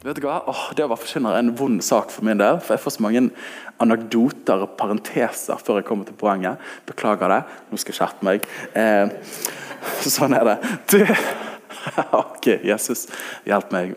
[0.00, 0.38] Vet du hva?
[0.48, 2.56] Åh, det å være forkynner er en vond sak for min del.
[2.64, 3.26] For jeg får så mange
[3.84, 6.62] anekdoter og parenteser før jeg kommer til poenget.
[6.88, 7.40] Beklager det.
[7.68, 8.46] Nå skal jeg skjerpe meg.
[8.72, 9.12] Eh,
[10.16, 10.56] sånn er det.
[10.88, 11.02] Du
[12.22, 13.06] Ok, Jesus,
[13.48, 13.92] hjelp meg.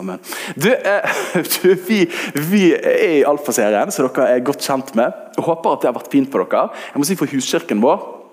[0.00, 0.24] Amen.
[0.56, 1.20] Du, eh,
[1.54, 2.00] du vi,
[2.48, 5.12] vi er i Alfa-serien, som dere er godt kjent med.
[5.36, 6.72] Jeg håper at det har vært fint for dere.
[6.94, 8.23] Jeg må si For huskirken vår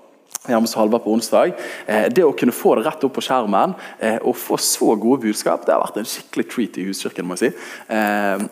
[0.47, 1.53] hjemme salva på onsdag.
[1.85, 5.21] Eh, det å kunne få det rett opp på skjermen eh, og få så gode
[5.27, 7.27] budskap, det har vært en skikkelig treat i huskirken.
[7.27, 7.69] må jeg si.
[7.93, 8.49] Eh,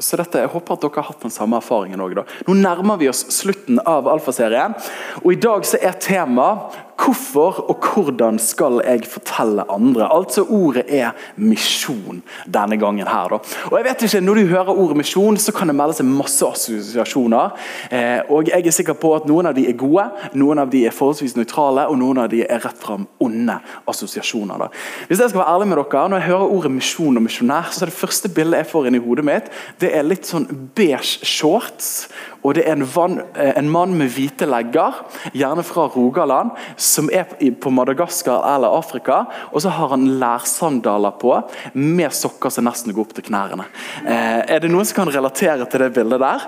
[0.00, 2.22] så dette, Jeg håper at dere har hatt den samme erfaringen òg.
[2.46, 4.72] Nå nærmer vi oss slutten av Alfa-serien,
[5.20, 6.70] og i dag så er tema
[7.00, 10.08] Hvorfor og hvordan skal jeg fortelle andre?
[10.12, 13.06] Altså Ordet er misjon denne gangen.
[13.06, 13.28] her.
[13.28, 13.38] Da.
[13.70, 16.46] Og jeg vet ikke, Når du hører ordet misjon, så kan det melde seg masse
[16.46, 17.50] assosiasjoner.
[17.90, 20.86] Eh, og Jeg er sikker på at noen av de er gode, noen av de
[20.86, 24.58] er forholdsvis nøytrale, og noen av de er rett fram onde assosiasjoner.
[24.58, 24.68] Da.
[25.08, 27.84] Hvis jeg skal være ærlig med dere, Når jeg hører ordet misjon og misjonær, så
[27.84, 31.24] er det første bildet jeg får inn i hodet mitt, det er litt sånn beige
[31.24, 32.08] shorts.
[32.42, 35.04] Og det er en, van, en mann med hvite legger,
[35.36, 36.50] gjerne fra Rogaland
[36.90, 37.28] som er
[37.60, 39.24] på Madagaskar eller Afrika.
[39.52, 41.36] Og så har han lærsandaler på
[41.78, 43.66] med sokker som nesten går opp til knærne.
[44.04, 46.46] Eh, er det noen som kan relatere til det bildet der?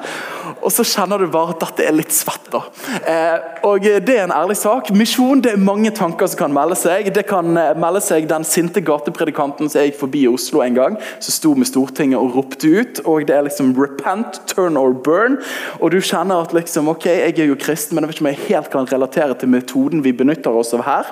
[0.62, 2.50] Og så kjenner du bare at dette er litt svett.
[2.52, 2.62] da.
[3.06, 4.90] Eh, og Det er en ærlig sak.
[4.94, 7.12] Misjon det er mange tanker som kan melde seg.
[7.14, 10.76] Det kan eh, melde seg den sinte gatepredikanten som jeg gikk forbi i Oslo en
[10.76, 13.00] gang, som sto med Stortinget og ropte ut.
[13.04, 15.40] og Det er liksom 'repent, turn or burn'.
[15.80, 18.32] Og du kjenner at liksom, ok, jeg er jo kristen, men jeg vet ikke om
[18.32, 21.10] jeg helt kan relatere til metoden vi benytter oss av her.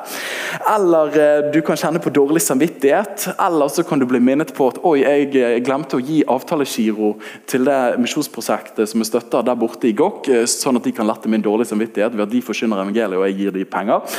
[0.75, 3.29] Eller eh, du kan kjenne på dårlig samvittighet.
[3.39, 7.13] Eller så kan du bli minnet på at oi, jeg eh, glemte å gi avtalegiro
[7.51, 11.09] til det misjonsprosjektet som er støtter der borte i Gokk, eh, sånn at de kan
[11.09, 14.19] lette min dårlige samvittighet ved at de forkynner evangeliet og jeg gir dem penger.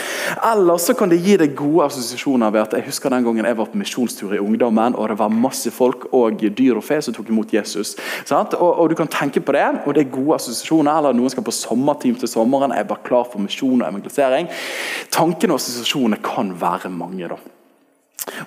[0.51, 3.57] Eller så kan det gi deg gode assosiasjoner ved at jeg husker den gangen jeg
[3.57, 7.15] var på misjonstur i ungdommen, og det var masse folk og dyr og fe som
[7.15, 7.95] tok imot Jesus.
[8.31, 10.91] Og, og, Du kan tenke på det, og det er gode assosiasjoner.
[10.97, 14.49] Eller noen skal på sommerteam til sommeren, er bare klar for misjon og evangelisering.
[15.13, 17.27] Tankene og assosiasjonene kan være mange.
[17.27, 17.39] da.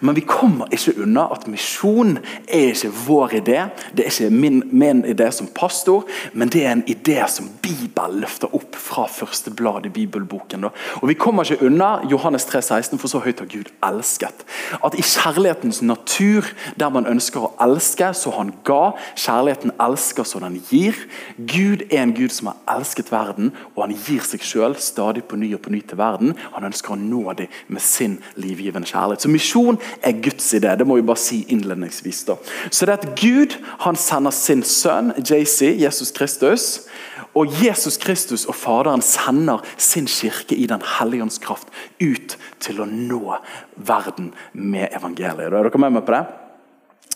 [0.00, 3.56] Men vi kommer ikke unna at misjon er ikke vår idé.
[3.96, 8.20] Det er ikke min, min idé som pastor, men det er en idé som Bibelen
[8.22, 10.68] løfter opp fra første blad i bibelboken.
[11.02, 14.44] Og Vi kommer ikke unna Johannes 3, 16, for så høyt har Gud elsket.
[14.84, 16.46] At i kjærlighetens natur,
[16.78, 18.94] der man ønsker å elske, så han ga.
[19.18, 20.94] Kjærligheten elsker så den gir.
[21.38, 25.38] Gud er en Gud som har elsket verden, og han gir seg selv stadig på
[25.40, 26.34] ny og på ny til verden.
[26.54, 29.24] Han ønsker å nå dem med sin livgivende kjærlighet.
[29.24, 30.76] Så misjon Misjon er Guds idé.
[30.76, 32.24] Det må vi bare si innledningsvis.
[32.24, 32.36] da.
[32.70, 36.88] Så det er at Gud han sender sin sønn, JC, Jesus Kristus.
[37.34, 41.68] Og Jesus Kristus og Faderen sender sin kirke i Den hellige ånds kraft
[42.00, 43.36] ut til å nå
[43.74, 45.50] verden med evangeliet.
[45.50, 46.24] Er dere med meg på det?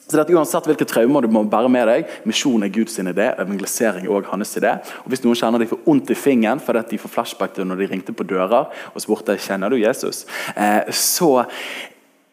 [0.08, 3.26] Så det er Uansett hvilke traumer du må bære med deg, misjon er Guds idé,
[3.42, 4.70] evangelisering er også hans idé.
[5.04, 7.82] Og Hvis noen kjenner de får vondt i fingeren fordi de får flashback til når
[7.82, 10.24] de ringte på dører og spurte kjenner du Jesus,
[10.56, 11.44] eh, så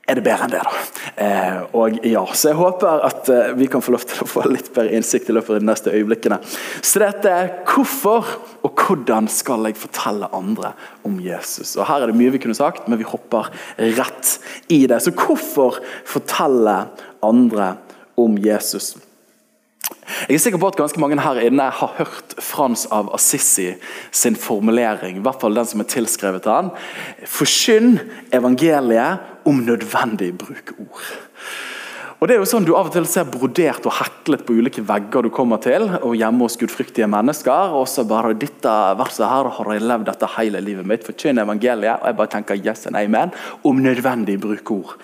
[0.06, 0.62] er det bedre enn det.
[0.62, 0.74] da.
[1.26, 4.44] Eh, og ja, Så jeg håper at eh, vi kan få lov til å få
[4.52, 6.38] litt bedre innsikt i løpet av de neste øyeblikkene.
[6.86, 8.30] Så dette er hvorfor
[8.66, 10.74] og hvordan skal jeg fortelle andre
[11.06, 11.76] om Jesus?
[11.78, 14.38] Og Her er det mye vi kunne sagt, men vi hopper rett
[14.74, 15.02] i det.
[15.02, 16.78] Så hvorfor fortelle
[17.26, 17.76] andre
[18.22, 18.94] om Jesus?
[20.06, 23.72] Jeg er sikker på at ganske mange her inne har hørt Frans av Assisi
[24.14, 26.74] sin formulering, i hvert fall den som er tilskrevet til han.
[27.26, 27.98] Forkynn
[28.36, 31.16] evangeliet om nødvendig bruk ord.
[32.16, 34.82] Og det er jo sånn Du av og til ser brodert og heklet på ulike
[34.88, 37.76] vegger du kommer til, og hjemme hos gudfryktige mennesker.
[37.76, 41.04] og så bare dette verset her har jeg levd dette hele livet mitt.
[41.04, 42.00] Forkynn evangeliet.
[42.00, 43.34] Og jeg bare tenker yes and amen.
[43.64, 44.96] Om nødvendig bruk ord.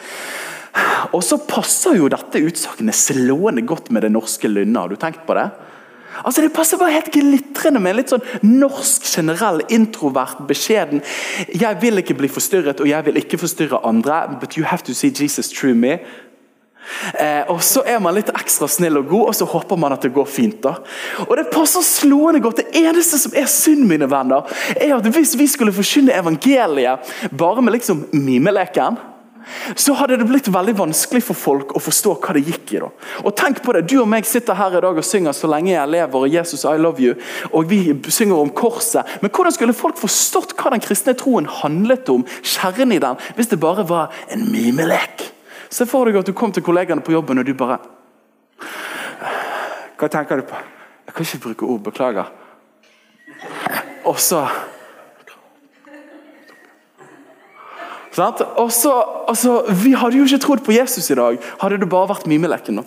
[1.12, 4.80] Og så passer jo dette utsagnet slående godt med det norske lynnet.
[4.80, 5.50] Har du tenkt på det?
[6.24, 11.00] Altså Det passer bare helt glitrende med en litt sånn norsk, generell, introvert, beskjeden
[11.48, 14.94] Jeg vil ikke bli forstyrret, og jeg vil ikke forstyrre andre, but you have to
[14.94, 16.00] see Jesus through me.
[17.14, 20.04] Eh, og Så er man litt ekstra snill og god, og så håper man at
[20.04, 20.62] det går fint.
[20.64, 20.76] da.
[21.28, 22.58] Og Det passer slående godt.
[22.58, 24.46] Det eneste som er synd, mine venner,
[24.76, 27.00] er at hvis vi skulle forkynne evangeliet
[27.32, 28.98] bare med liksom mimeleken
[29.76, 32.80] så hadde det blitt veldig vanskelig for folk å forstå hva det gikk i.
[32.84, 32.90] da.
[33.24, 35.72] Og tenk på det, Du og meg sitter her i dag og synger 'Så lenge
[35.72, 37.16] jeg lever' og 'Jesus, I love you'.
[37.54, 39.06] Og vi synger om korset.
[39.22, 43.48] Men hvordan skulle folk forstått hva den kristne troen handlet om, kjernen i den, hvis
[43.48, 45.32] det bare var en mimelek?
[45.70, 47.80] Se for deg at du kom til kollegaene på jobben og du bare
[49.98, 50.56] Hva tenker du på?
[51.06, 51.84] Jeg kan ikke bruke ord.
[51.84, 52.26] Beklager.
[54.06, 54.48] Og så
[58.18, 58.92] Og så,
[59.28, 62.84] altså, Vi hadde jo ikke trodd på Jesus i dag, hadde det bare vært mimelekken.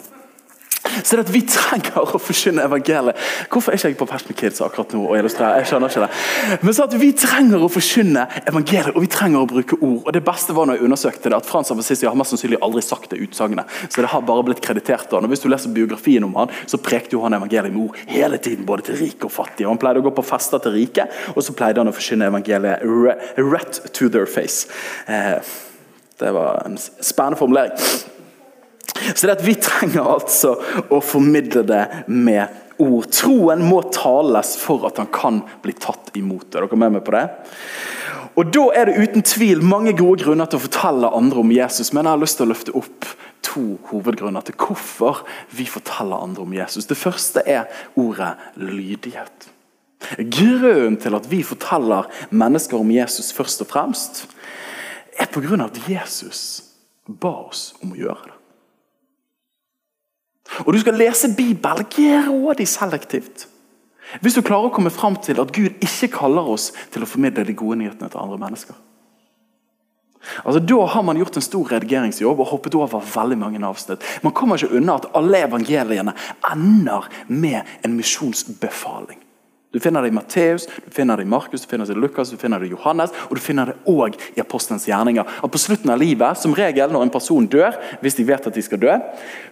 [1.02, 3.19] Så det at Vi trenger å forkynne evangeliet.
[3.52, 5.02] Hvorfor er ikke jeg på Pers med Kids akkurat nå?
[5.08, 5.62] og illustrerer?
[5.62, 6.60] Jeg skjønner ikke det.
[6.62, 10.02] Men så at Vi trenger å forkynne evangeliet, og vi trenger å bruke ord.
[10.04, 12.60] Og Det beste var når jeg undersøkte det, at Frans av Assisi har mest sannsynlig
[12.64, 13.70] aldri sagt det utsagnet.
[13.88, 15.26] Så det har bare blitt kreditert av.
[15.31, 18.66] Hvis du leser biografien om han, så prekte jo han evangeliet med ord hele tiden,
[18.69, 19.69] både til rike og fattige.
[19.69, 22.84] Han pleide å gå på fester til rike, og så pleide han å forkynne evangeliet
[23.37, 24.69] rett to their face.
[25.06, 25.40] Eh,
[26.19, 27.72] det var en spennende formulering.
[29.14, 30.55] Så det at Vi trenger altså
[30.88, 33.08] å formidle det med ord.
[33.14, 36.55] Troen må tales for at han kan bli tatt imot.
[36.55, 37.26] Er dere med meg på det?
[38.35, 41.93] Og Da er det uten tvil mange gode grunner til å fortelle andre om Jesus,
[41.93, 43.11] men jeg har lyst til å løfte opp
[43.44, 45.23] to hovedgrunner til hvorfor
[45.55, 46.88] vi forteller andre om Jesus.
[46.90, 47.69] Det første er
[48.00, 49.50] ordet lydighet.
[50.19, 54.26] Grunnen til at vi forteller mennesker om Jesus først og fremst,
[55.14, 55.64] er pga.
[55.64, 56.64] at Jesus
[57.06, 58.33] ba oss om å gjøre det.
[60.66, 63.48] Og Du skal lese Bibelen grådig selektivt.
[64.20, 67.46] Hvis du klarer å komme fram til at Gud ikke kaller oss til å formidle
[67.46, 68.76] de gode nyhetene til andre mennesker.
[70.44, 74.04] Altså, Da har man gjort en stor redigeringsjobb og hoppet over veldig mange avsnitt.
[74.22, 76.14] Man kommer ikke unna at alle evangeliene
[76.52, 79.24] ender med en misjonsbefaling.
[79.75, 82.31] Du finner det i Matteus, du finner det i Markus, du finner det i Lukas,
[82.31, 85.26] du finner det i Johannes og du finner det òg i apostelens gjerninger.
[85.43, 88.55] At På slutten av livet, som regel når en person dør, hvis de vet at
[88.55, 88.94] de skal dø,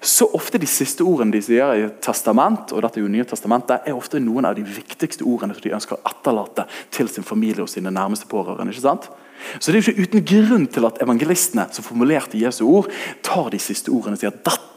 [0.01, 3.83] så ofte de siste ordene de sier i testament, og dette er jo nye testamentet,
[3.87, 7.67] er ofte noen av de viktigste ordene som de ønsker å etterlate til sin familie
[7.67, 8.71] og sine nærmeste pårørende.
[8.71, 9.11] ikke sant?
[9.59, 12.89] Så Det er jo ikke uten grunn til at evangelistene som formulerte Jesu ord,
[13.23, 14.72] tar de siste ordene og sier at dette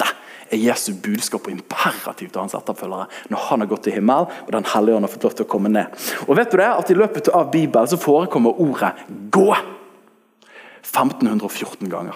[0.52, 4.52] er Jesu budskap og imperativ til hans etterfølgere når han har gått til himmel og
[4.54, 6.06] Den hellige ånd har fått lov til å komme ned.
[6.28, 9.58] Og vet du det, at I løpet av Bibelen så forekommer ordet 'gå'
[10.86, 12.16] 1514 ganger.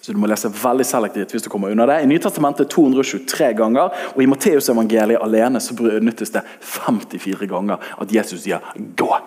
[0.00, 2.02] Så Du må lese veldig selektivt hvis du kommer under det.
[2.02, 8.42] I Nytestamentet 223 ganger, og i Matteusevangeliet alene så benyttes det 54 ganger at Jesus
[8.42, 9.20] sier 'gå'.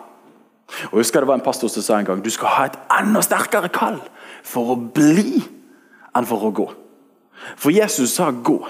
[0.92, 3.22] Og husker Det var en pastor som sa en gang du skal ha et enda
[3.22, 4.00] sterkere kall
[4.44, 5.44] for å bli
[6.16, 6.68] enn for å gå.
[7.56, 8.68] For Jesus sa 'gå'.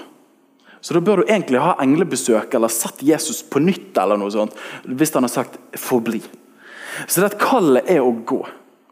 [0.80, 3.98] Så da bør du egentlig ha englebesøk eller sett Jesus på nytt.
[3.98, 6.22] eller noe sånt, Hvis han har sagt 'forbli'.
[7.06, 8.46] Så det kallet er å gå.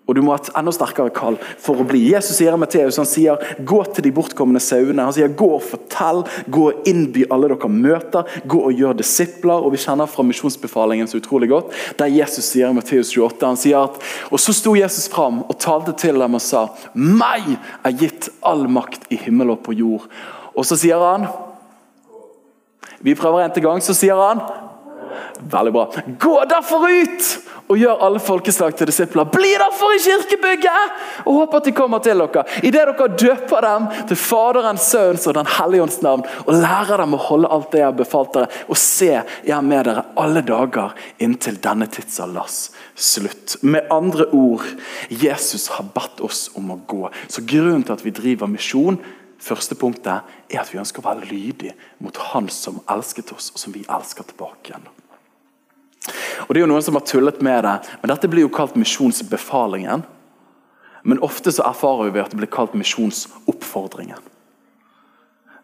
[0.08, 2.00] Og du må ha et enda sterkere kall for å bli.
[2.14, 5.04] Jesus sier Matteus, han sier 'gå til de bortkomne sauene'.
[5.04, 9.62] Han sier 'gå og fortell', 'gå og innby alle dere møter', 'gå og gjør disipler'.
[9.64, 13.56] Og Vi kjenner fra misjonsbefalingen så utrolig godt, der Jesus sier i Matteus 28 han
[13.56, 14.00] sier at,
[14.32, 18.66] Og så sto Jesus fram og talte til dem og sa 'Meg er gitt all
[18.66, 20.08] makt i himmel og på jord'.
[20.56, 21.28] Og så sier han
[23.00, 24.40] Vi prøver en til gang, så sier han
[25.38, 25.84] Veldig bra.
[26.18, 27.38] Gå derfor ut
[27.68, 29.28] og gjør alle folkeslag til disipler.
[29.32, 30.96] Bli derfor i kirkebygget!
[31.26, 32.44] Og håp at de kommer til dere.
[32.62, 37.16] Idet dere døper dem til Faderens, Sønns og Den hellige ånds navn, og lærer dem
[37.16, 40.42] å holde alt det jeg har befalt dere, og se jeg er med dere alle
[40.46, 42.58] dager inntil denne tidsalders
[42.98, 43.58] slutt.
[43.62, 44.64] Med andre ord,
[45.08, 47.06] Jesus har bedt oss om å gå.
[47.28, 49.00] Så grunnen til at vi driver misjon,
[49.38, 53.62] første punktet, er at vi ønsker å være lydige mot Han som elsket oss, og
[53.62, 54.88] som vi elsker tilbake igjen.
[56.46, 58.76] Og Det er jo noen som har tullet med det, men dette blir jo kalt
[58.78, 60.04] misjonsbefalingen.
[61.02, 64.20] Men ofte så erfarer vi at det blir kalt misjonsoppfordringen.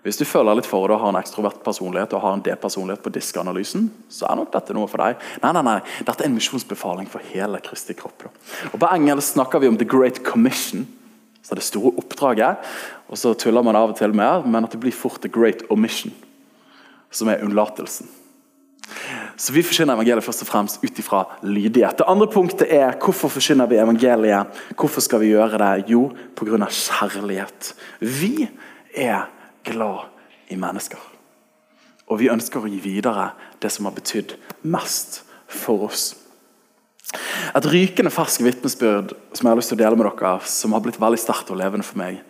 [0.04, 3.00] Hvis du føler litt for det og har en ekstrovert personlighet og har en D-personlighet
[3.00, 5.22] på diskanalysen, så er nok dette noe for deg.
[5.40, 8.26] Nei, nei, nei, Dette er en misjonsbefaling for hele Kristi kropp.
[8.68, 10.84] Og På engelsk snakker vi om The Great Commission,
[11.40, 12.68] så det store oppdraget.
[13.08, 15.64] Og så tuller man av og til med men at det blir fort The Great
[15.72, 16.12] Omission,
[17.08, 18.10] som er unnlatelsen.
[19.36, 21.98] Så Vi forkynner evangeliet først og fremst ut ifra lydighet.
[21.98, 24.60] Det andre punktet er hvorfor forkynner vi evangeliet.
[24.78, 25.90] Hvorfor skal vi gjøre det?
[25.90, 26.68] Jo, pga.
[26.70, 27.74] kjærlighet.
[28.00, 28.48] Vi
[28.94, 29.26] er
[29.64, 30.06] glad
[30.48, 30.98] i mennesker.
[32.08, 36.14] Og vi ønsker å gi videre det som har betydd mest for oss.
[37.54, 40.82] Et rykende fersk vitnesbyrd som jeg har lyst til å dele med dere, som har
[40.84, 42.22] blitt veldig sterkt og levende for meg,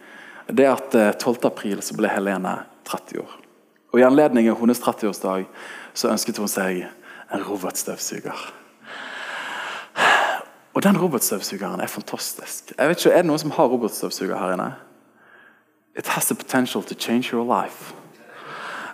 [0.50, 1.38] det er at 12.
[1.38, 3.40] Eh, april så ble Helene 30 år.
[3.94, 5.46] Og I anledning hennes 30-årsdag
[5.94, 6.84] så ønsket hun seg
[7.34, 8.52] en robotstøvsuger.
[10.74, 12.72] Og den robotstøvsugeren er fantastisk.
[12.78, 14.74] Jeg vet ikke, Er det noen som har robotstøvsuger her inne?
[15.96, 17.94] It has the potential to change your life.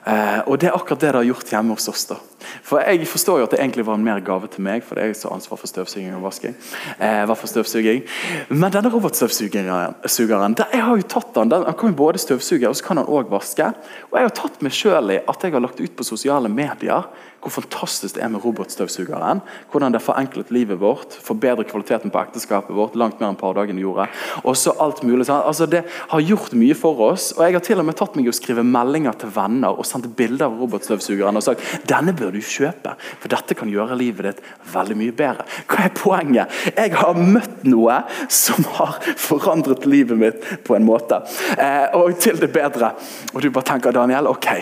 [0.06, 2.04] Eh, og Det er akkurat det det har gjort hjemme hos oss.
[2.06, 2.14] da.
[2.62, 5.04] For Jeg forstår jo at det egentlig var en mer gave til meg, for det
[5.04, 6.56] er jeg har ansvar for støvsuging og vasking.
[6.98, 8.02] Eh, for støvsuging.
[8.48, 12.84] Men denne robotstøvsugeren jeg har jo tatt den, den kan jo både støvsuge og så
[12.84, 13.72] kan han også vaske.
[14.10, 17.08] Og Jeg har tatt meg selv i at jeg har lagt ut på sosiale medier
[17.40, 19.40] hvor fantastisk det er med robotstøvsugeren.
[19.72, 22.96] Hvordan det har forenklet livet vårt, forbedret kvaliteten på ekteskapet vårt.
[22.96, 24.08] langt mer enn par dager gjorde.
[24.44, 25.28] Og så alt mulig.
[25.30, 27.32] Altså, det har gjort mye for oss.
[27.32, 30.16] og Jeg har til og med tatt meg å skrive meldinger til venner og sendt
[30.16, 34.42] bilder av robotstøvsugeren og sagt denne bør du kjøpe, for dette kan gjøre livet ditt
[34.72, 35.46] veldig mye bedre.
[35.66, 36.58] Hva er poenget?
[36.76, 41.22] Jeg har møtt noe som har forandret livet mitt på en måte.
[41.58, 42.94] Eh, og til det bedre.
[43.34, 44.52] Og du bare tenker Daniel, ok.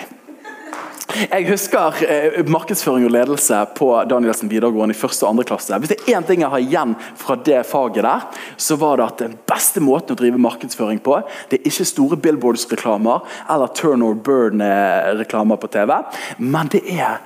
[1.09, 5.79] Jeg husker eh, markedsføring og ledelse på Danielsen videregående i første og andre klasse.
[5.81, 8.27] Hvis det er én ting jeg har igjen fra det faget der,
[8.61, 11.17] så var det at den beste måten å drive markedsføring på,
[11.49, 15.97] det er ikke store billboards-reklamer eller Turn or Burn-reklamer på TV,
[16.45, 17.19] men det er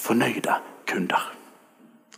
[0.00, 0.56] fornøyde
[0.88, 1.28] kunder.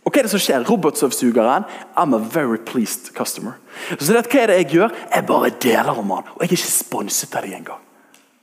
[0.03, 0.65] Og hva er det som skjer?
[0.67, 3.55] Robotstøvsugeren I'm a very pleased customer.
[3.99, 4.95] Så det, Hva er det jeg gjør?
[5.15, 6.31] Jeg bare deler om den.
[6.35, 7.83] Og jeg er ikke sponset av dem engang.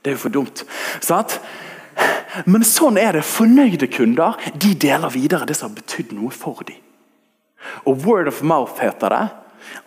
[0.01, 0.63] Det er jo for dumt.
[1.01, 1.37] Sant?
[2.49, 3.25] Men sånn er det.
[3.27, 6.79] Fornøyde kunder de deler videre det som har betydd noe for dem.
[7.85, 9.25] Og Word of mouth heter det.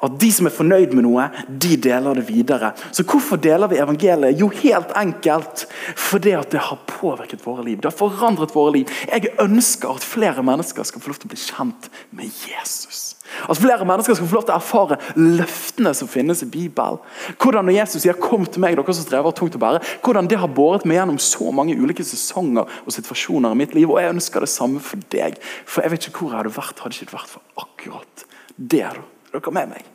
[0.05, 2.73] At de som er fornøyd med noe, de deler det videre.
[2.93, 4.41] Så Hvorfor deler vi evangeliet?
[4.41, 5.67] Jo, helt enkelt
[5.97, 7.81] fordi at det har påvirket våre liv.
[7.81, 8.95] Det har forandret våre liv.
[9.11, 13.15] Jeg ønsker at flere mennesker skal få lov til å bli kjent med Jesus.
[13.49, 17.01] At flere mennesker skal få lov til å erfare løftene som finnes i Bibelen.
[17.41, 20.39] Hvordan når Jesus sier 'kom til meg, dere som strever tungt å bære', hvordan det
[20.39, 23.91] har båret meg gjennom så mange ulike sesonger og situasjoner i mitt liv.
[23.91, 25.39] Og jeg ønsker det samme for deg.
[25.67, 28.25] For jeg vet ikke hvor jeg hadde vært hadde ikke vært for akkurat
[28.57, 29.14] det.
[29.35, 29.87] Er dere med meg?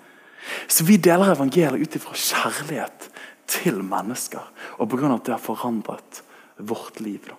[0.68, 3.10] Så vi deler evangeliet ut ifra kjærlighet
[3.50, 4.44] til mennesker.
[4.80, 5.14] Og pga.
[5.14, 6.24] at det har forandret
[6.58, 7.22] vårt liv.
[7.28, 7.36] da.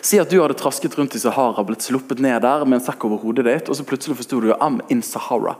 [0.00, 3.04] Si at du hadde trasket rundt i Sahara, blitt sluppet ned der med en sekk
[3.04, 5.56] over hodet ditt, og så plutselig forsto du I'm in Sahara.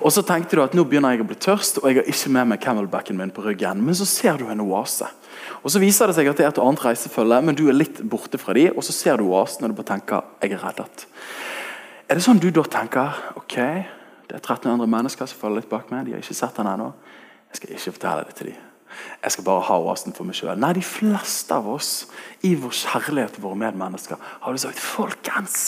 [0.00, 2.32] Og så tenkte du at nå begynner jeg å bli tørst, og jeg har ikke
[2.32, 3.84] med meg camelbacken min på ryggen.
[3.84, 5.10] Men så ser du en oase.
[5.62, 8.00] Og Så viser det seg at det er et annet reisefølge, men du er litt
[8.00, 11.06] borte fra de, og så ser du oasen og du bare tenker jeg er reddet.
[12.08, 13.58] Er det sånn du da tenker ok,
[14.30, 16.92] det er 1300 mennesker som følger litt bak meg, de har ikke sett den ennå.
[17.50, 18.66] Jeg skal ikke fortelle det til dem.
[19.22, 20.58] Jeg skal bare ha oasen for meg sjøl.
[20.58, 21.90] Nei, de fleste av oss
[22.46, 25.58] i vår kjærlighet til våre medmennesker har sagt folkens,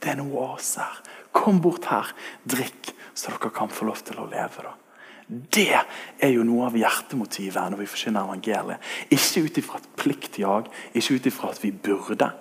[0.00, 1.00] det er en oase her.
[1.36, 2.12] Kom bort her,
[2.48, 4.64] drikk, så dere kan få lov til å leve.
[4.64, 4.76] da.
[5.30, 8.88] Det er jo noe av hjertemotivet når vi forkynner evangeliet.
[9.14, 12.32] Ikke ut ifra et pliktjag, ikke ut ifra at vi burde.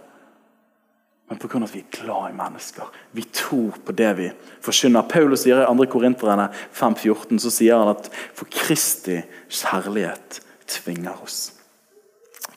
[1.29, 1.62] Men pga.
[1.63, 2.89] at vi er glad i mennesker.
[3.13, 4.31] Vi tror på det vi
[4.65, 5.05] forkynner.
[5.09, 5.86] Paulus sier i 2.
[5.91, 11.51] Korinterne 5,14 så sier han at for Kristi kjærlighet tvinger oss.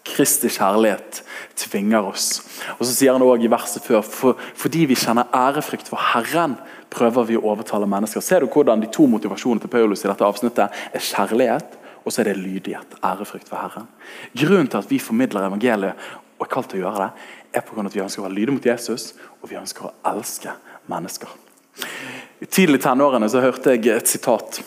[0.02, 1.20] Kristi kjærlighet
[1.56, 2.40] tvinger oss.
[2.78, 6.56] Og så sier han også i verset før for, fordi vi kjenner ærefrykt for Herren,
[6.92, 8.24] prøver vi å overtale mennesker.
[8.24, 12.22] Ser du hvordan de to motivasjonene til Paulus i dette avsnittet er kjærlighet og så
[12.22, 12.96] er det lydighet.
[13.04, 13.88] Ærefrykt for Herren.
[14.34, 16.10] Grunnen til at vi formidler evangeliet
[16.42, 18.56] og er kalt til å gjøre det, er av at vi ønsker å være lydige
[18.56, 20.54] mot Jesus og vi ønsker å elske
[20.90, 21.30] mennesker.
[22.42, 24.58] I tidlig tenårene så hørte jeg et sitat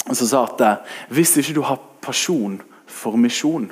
[0.00, 0.80] som sa at eh,
[1.14, 2.58] hvis ikke du har pasjon
[2.90, 3.68] for misjon,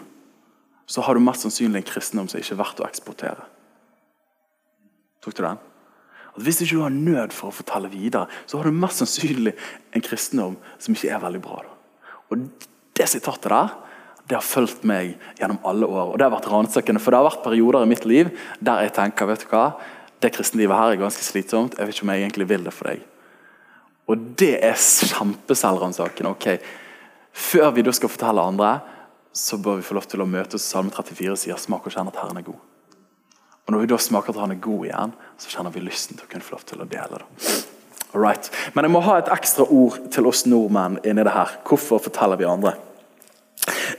[0.87, 3.49] så har du mest sannsynlig en kristendom som ikke er verdt å eksportere.
[5.25, 5.59] Tok du den?
[6.37, 9.57] At Hvis ikke du har nød for å fortelle videre, så har du mest sannsynlig
[9.91, 11.65] en kristendom som ikke er veldig bra.
[12.31, 12.47] Og
[12.95, 13.75] Det sitatet der
[14.29, 16.13] det har fulgt meg gjennom alle år.
[16.13, 18.93] og Det har vært ransakende, for det har vært perioder i mitt liv der jeg
[18.99, 19.71] tenker vet du hva,
[20.21, 21.79] det kristenlivet her er ganske slitsomt.
[21.79, 23.05] Jeg vet ikke om jeg egentlig vil det for deg.
[24.09, 26.33] Og det er kjempeselvransakende.
[26.35, 26.59] Okay.
[27.33, 28.79] Før vi da skal fortelle andre,
[29.33, 30.65] så bør vi få lov til å møtes.
[30.65, 32.65] Salme 34 sier 'smak og kjenn at Herren er god'.
[33.67, 36.27] Og Når vi da smaker at Han er god igjen, så kjenner vi lysten til
[36.27, 37.65] å kunne få lov til å dele det.
[38.15, 38.51] Alright.
[38.75, 41.59] Men jeg må ha et ekstra ord til oss nordmenn inni det her.
[41.65, 42.73] Hvorfor forteller vi andre?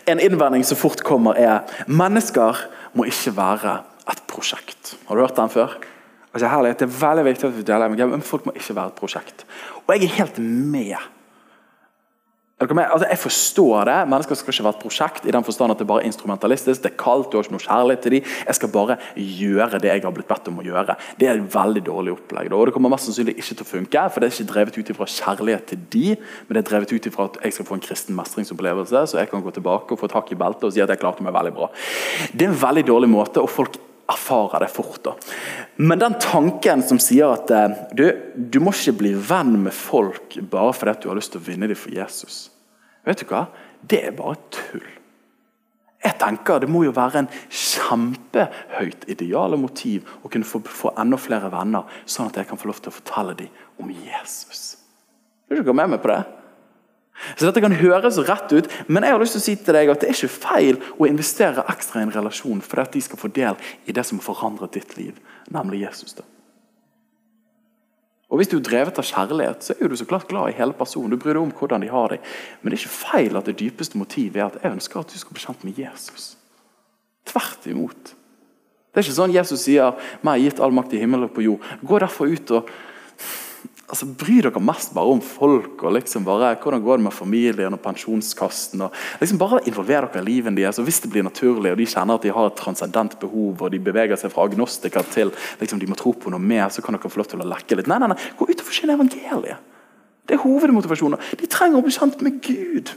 [0.10, 2.66] En innvending som fort kommer, er mennesker
[2.98, 3.78] må ikke være
[4.10, 4.96] et prosjekt.
[5.08, 5.78] Har du hørt den før?
[6.34, 9.00] Altså, herlighet, det er veldig viktig at vi deler men folk må ikke være et
[9.00, 9.46] prosjekt.
[9.86, 10.98] Og jeg er helt med
[12.60, 13.98] Altså, jeg forstår det.
[14.12, 16.84] Mennesker skal ikke være et prosjekt i den forstand at det bare er instrumentalistisk.
[16.84, 18.34] Det er kaldt, du har ikke noe kjærlighet til dem.
[18.50, 20.98] Jeg skal bare gjøre det jeg har blitt bedt om å gjøre.
[21.16, 22.52] Det er et veldig dårlig opplegg.
[22.52, 24.92] Og Det kommer mest sannsynlig ikke til å funke, for det er ikke drevet ut
[24.92, 27.86] ifra kjærlighet til de, men det er drevet ut ifra at jeg skal få en
[27.88, 30.84] kristen mestringsopplevelse, så jeg kan gå tilbake og få et hakk i beltet og si
[30.84, 31.72] at jeg klarte meg veldig bra.
[32.34, 35.02] Det er en veldig dårlig måte, og folk erfare det fort.
[35.06, 35.16] da.
[35.78, 40.40] Men den tanken som sier at eh, du, du må ikke bli venn med folk
[40.52, 42.48] bare fordi du har lyst til å vinne dem for Jesus,
[43.08, 43.48] vet du hva?
[43.82, 44.88] det er bare tull.
[46.00, 51.20] Jeg tenker Det må jo være en kjempehøyt ideale motiv å kunne få, få enda
[51.20, 54.78] flere venner, sånn at jeg kan få lov til å fortelle dem om Jesus.
[55.50, 56.22] Vil du gå med meg på det?
[57.36, 59.92] Så Dette kan høres rett ut, men jeg har lyst til å si til deg
[59.92, 63.20] at det er ikke feil å investere ekstra i en relasjon for at de skal
[63.20, 65.20] få del i det som har forandret ditt liv,
[65.52, 66.16] nemlig Jesus.
[66.16, 66.24] da.
[68.30, 70.76] Og Hvis du er drevet av kjærlighet, så er du så klart glad i hele
[70.78, 71.10] personen.
[71.10, 72.28] Du bryr deg om hvordan de har deg.
[72.62, 75.18] Men det er ikke feil at det dypeste motivet er at jeg ønsker at du
[75.18, 76.36] skal bli kjent med Jesus.
[77.26, 78.14] Tvert imot.
[78.90, 81.66] Det er ikke sånn Jesus sier 'meg gitt all makt i himmelen og på jord'.
[81.82, 82.70] Gå derfor ut og
[83.90, 87.76] altså, Bry dere mest bare om folk og liksom bare, hvordan går det med familien
[87.76, 88.84] og pensjonskassen.
[88.86, 90.78] og liksom Bare involver dere i livet deres.
[90.78, 93.72] Altså, Hvis det blir naturlig og de kjenner at de har et transcendent behov og
[93.72, 96.96] de beveger seg fra agnostiker til liksom, de må tro på noe mer, så kan
[96.96, 97.90] dere få lov til å lekke litt.
[97.90, 99.68] Nei, nei, nei, Gå ut og forkynn evangeliet.
[100.30, 101.22] Det er hovedmotivasjonen.
[101.40, 102.94] De trenger å bli kjent med Gud.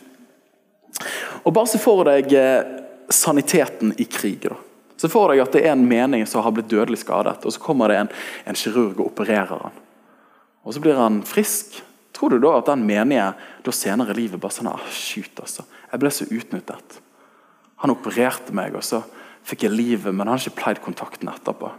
[1.44, 2.60] Og Bare se for deg eh,
[3.08, 4.44] saniteten i krig.
[4.44, 4.58] da.
[5.00, 7.58] Så får deg at det er en mening som har blitt dødelig skadet, og så
[7.58, 8.12] kommer det en,
[8.46, 9.80] en kirurg og opererer han
[10.62, 11.80] og så blir han frisk,
[12.14, 13.32] tror du da at den menige
[13.66, 15.66] da senere i livet bare sånn ah, Shoot, altså.
[15.90, 16.98] Jeg ble så utnyttet.
[17.82, 19.02] Han opererte meg, og så
[19.46, 21.72] fikk jeg livet, men han har ikke pleid kontakten etterpå.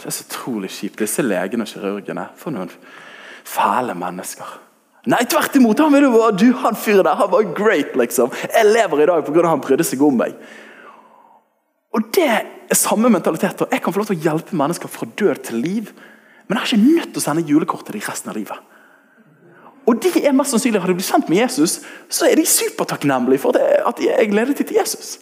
[0.00, 1.00] Det er så utrolig kjipt.
[1.00, 2.26] Disse legene og kirurgene.
[2.40, 2.70] For noen
[3.44, 4.58] fæle mennesker.
[5.10, 5.80] Nei, tvert imot!
[5.80, 8.32] Han, du, han fyren der han var great, liksom.
[8.44, 9.46] Jeg lever i dag pga.
[9.48, 10.36] han brydde seg om meg.
[11.96, 13.64] Og Det er samme mentalitet.
[13.72, 15.92] Jeg kan få lov til å hjelpe mennesker fra død til liv.
[16.50, 18.58] Men jeg er ikke nødt til å sende julekort til dem resten av livet.
[19.86, 21.80] Og de er mest sannsynlig, Har de blitt kjent med Jesus,
[22.10, 25.20] så er de supertakknemlige for det, at jeg er gledet til Jesus.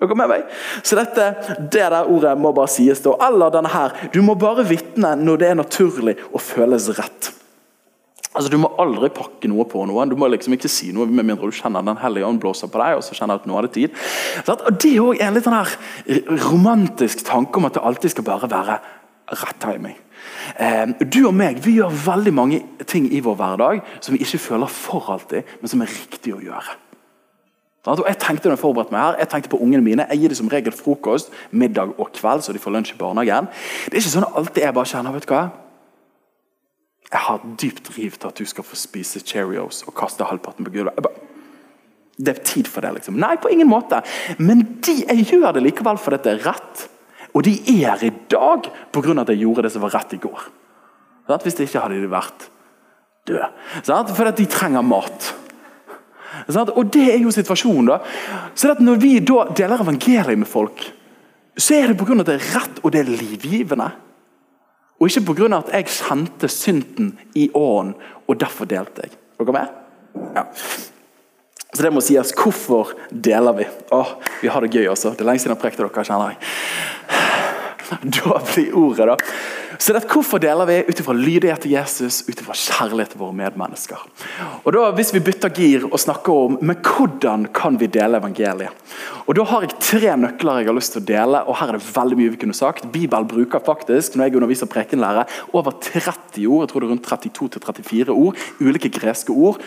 [0.00, 0.46] Dere med meg?
[0.86, 1.26] Så dette,
[1.58, 3.02] det der ordet må bare sies.
[3.04, 3.12] da.
[3.26, 3.92] Eller denne her.
[4.14, 7.32] Du må bare vitne når det er naturlig og føles rett.
[8.30, 10.08] Altså, Du må aldri pakke noe på noen.
[10.08, 12.80] Du må liksom ikke si noe med mindre du kjenner Den hellige ånd blåser på
[12.80, 12.96] deg.
[12.96, 13.90] og så kjenner at nå er det tid.
[14.48, 15.76] Og Det er også en litt sånn her
[16.48, 18.80] romantisk tanke om at det alltid skal bare være
[19.30, 19.98] rett timing.
[20.60, 24.42] Eh, du og meg vi gjør veldig mange ting i vår hverdag som vi ikke
[24.50, 26.78] føler for alltid, men som er riktig å gjøre.
[27.80, 30.04] Jeg tenkte når jeg forberedte meg her, jeg tenkte på ungene mine.
[30.10, 33.48] Jeg gir dem som regel frokost, middag og kveld, så de får lunsj i barnehagen.
[33.86, 35.46] Det er ikke sånn alltid jeg bare kjenner vet du hva?
[37.10, 40.74] Jeg har dypt driv til at du skal få spise Cheerios og kaste halvparten på
[40.76, 41.08] gulvet.
[42.20, 43.16] Det er tid for det, liksom.
[43.18, 44.02] Nei, på ingen måte.
[44.38, 46.84] Men de, jeg gjør det likevel fordi det er rett.
[47.34, 49.20] Og de er i dag pga.
[49.20, 50.40] at jeg gjorde det som var rett i går.
[51.30, 52.50] Hvis det ikke hadde de vært
[53.26, 53.48] døde.
[54.14, 55.34] Fordi de trenger mat.
[56.74, 57.86] Og det er jo situasjonen.
[57.86, 57.98] da.
[58.54, 60.92] Så Når vi da deler evangeliet med folk,
[61.56, 62.20] så er det pga.
[62.20, 63.90] at det er rett og det er livgivende.
[65.00, 65.58] Og ikke pga.
[65.58, 67.94] at jeg kjente synden i ånden,
[68.28, 69.10] og derfor delte jeg.
[69.38, 69.68] Dere med?
[70.36, 70.42] Ja.
[71.74, 72.32] Så det må sies.
[72.34, 73.66] Hvorfor deler vi?
[73.94, 75.14] Åh, Vi har det gøy også.
[75.14, 76.04] Det er lenge siden jeg prekte dere.
[76.04, 76.38] kjenner jeg.
[77.90, 79.16] Da blir ordet, da.
[79.80, 80.76] Så det, Hvorfor deler vi?
[80.88, 84.02] Ut ifra lydighet til Jesus, ut ifra kjærlighet til våre medmennesker.
[84.64, 88.70] Og da, Hvis vi bytter gir og snakker om men hvordan kan vi dele evangeliet,
[89.26, 91.42] Og Da har jeg tre nøkler jeg har lyst til å dele.
[91.46, 92.90] og Her er det veldig mye vi kunne sagt.
[92.92, 97.06] Bibelen bruker faktisk når jeg underviser prekenlære, over 30 ord, jeg tror det er rundt
[97.06, 99.58] 32-34 ord, ulike greske ord,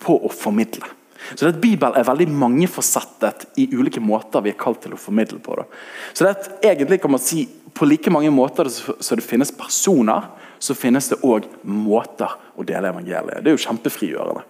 [0.00, 1.01] på å formidle.
[1.34, 5.00] Så det at Bibelen er veldig mangefasettet i ulike måter vi er kalt til å
[5.00, 5.56] formidle på.
[5.58, 5.66] Det.
[6.12, 10.26] Så det at egentlig kan man si På like mange måter som det finnes personer,
[10.60, 13.40] så finnes det òg måter å dele evangeliet.
[13.40, 14.42] Det er jo kjempefrigjørende.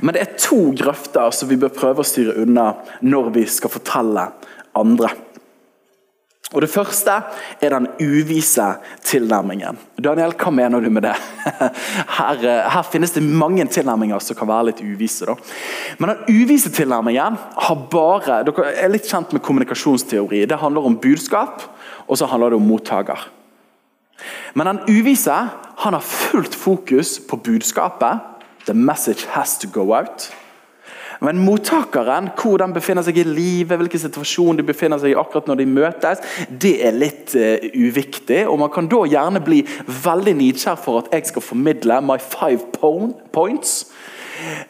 [0.00, 2.72] Men det er to grøfter som vi bør prøve å styre unna
[3.06, 4.26] når vi skal fortelle
[4.74, 5.12] andre.
[6.54, 7.12] Og Det første
[7.60, 8.66] er den uvise
[9.04, 9.76] tilnærmingen.
[10.00, 11.12] Daniel, hva mener du med det?
[12.18, 15.26] Her, eh, her, finnes det mange tilnærminger som kan være litt uvise.
[15.28, 15.34] Da.
[16.00, 20.46] Men den uvise tilnærmingen har bare Dere er litt kjent med kommunikasjonsteori.
[20.48, 21.66] Det handler om budskap,
[22.08, 23.28] og så handler det om mottaker.
[24.56, 25.36] Men den uvise
[25.84, 28.24] han har fullt fokus på budskapet.
[28.64, 30.30] The message has to go out.
[31.24, 35.50] Men mottakeren, hvor den befinner seg i livet, hvilken situasjon de befinner seg i akkurat
[35.50, 38.44] når de møtes, det er litt uh, uviktig.
[38.46, 39.64] og Man kan da gjerne bli
[40.04, 42.70] veldig nidkjær for at jeg skal formidle my five
[43.34, 43.78] points,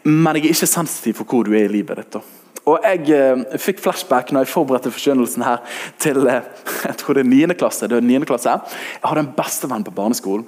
[0.04, 2.20] men jeg er ikke sensitiv for hvor du er i livet ditt.
[2.68, 5.62] Og Jeg eh, fikk flashback når jeg forberedte forkynnelsen her
[6.00, 6.44] til eh,
[6.88, 7.56] jeg tror det er 9.
[7.60, 7.88] klasse.
[7.88, 8.26] Det er 9.
[8.28, 8.56] klasse.
[8.58, 10.46] Jeg hadde en bestevenn på barneskolen.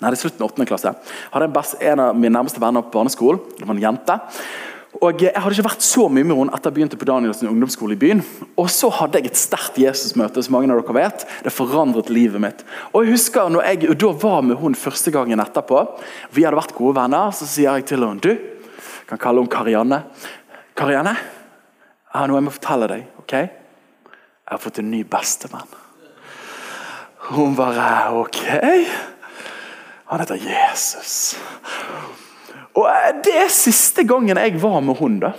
[0.00, 0.66] Nei, det er slutten av 8.
[0.68, 0.92] klasse.
[0.92, 3.40] Jeg hadde en, best, en av mine nærmeste venner på barneskolen.
[3.56, 4.16] Det var en jente.
[5.00, 7.94] Og Jeg hadde ikke vært så mye med henne etter jeg begynte på Danielsen ungdomsskole
[7.96, 8.20] i byen.
[8.60, 11.24] Og så hadde jeg et sterkt Jesusmøte, som mange av dere vet.
[11.46, 12.60] Det forandret livet mitt.
[12.92, 15.86] Og jeg husker når jeg da var med henne første gangen etterpå.
[16.36, 17.32] Vi hadde vært gode venner.
[17.32, 20.02] Så sier jeg til henne Du, jeg kan kalle henne Karianne.
[20.76, 23.08] Karianne, jeg har noe jeg må fortelle deg.
[23.24, 23.36] ok?
[23.40, 25.76] Jeg har fått en ny bestevenn.
[27.30, 28.42] Hun bare OK.
[30.10, 31.38] Han heter Jesus.
[32.74, 35.34] Og eh, Det er siste gangen jeg var med hun da.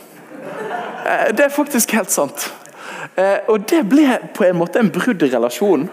[1.06, 2.50] Eh, det er faktisk helt sant.
[3.16, 5.90] Eh, og det ble på en måte en brudd i relasjonen.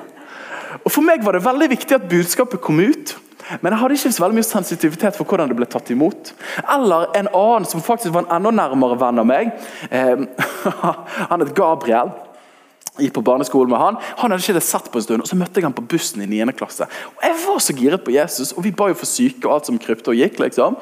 [0.85, 3.17] Og For meg var det veldig viktig at budskapet kom ut.
[3.63, 6.35] Men jeg hadde ikke så veldig mye sensitivitet for hvordan det ble tatt imot.
[6.69, 9.55] Eller en annen som faktisk var en enda nærmere venn av meg.
[11.31, 12.13] Han het Gabriel
[12.99, 13.99] gikk på barneskolen med han.
[14.19, 16.25] Han hadde ikke det sett på en stund, og så møtte jeg han på bussen
[16.25, 16.55] i 9.
[16.59, 16.89] klasse.
[17.15, 19.71] Og Jeg var så giret på Jesus, og vi ba jo for syke og alt
[19.71, 20.41] som krypte og gikk.
[20.43, 20.79] liksom.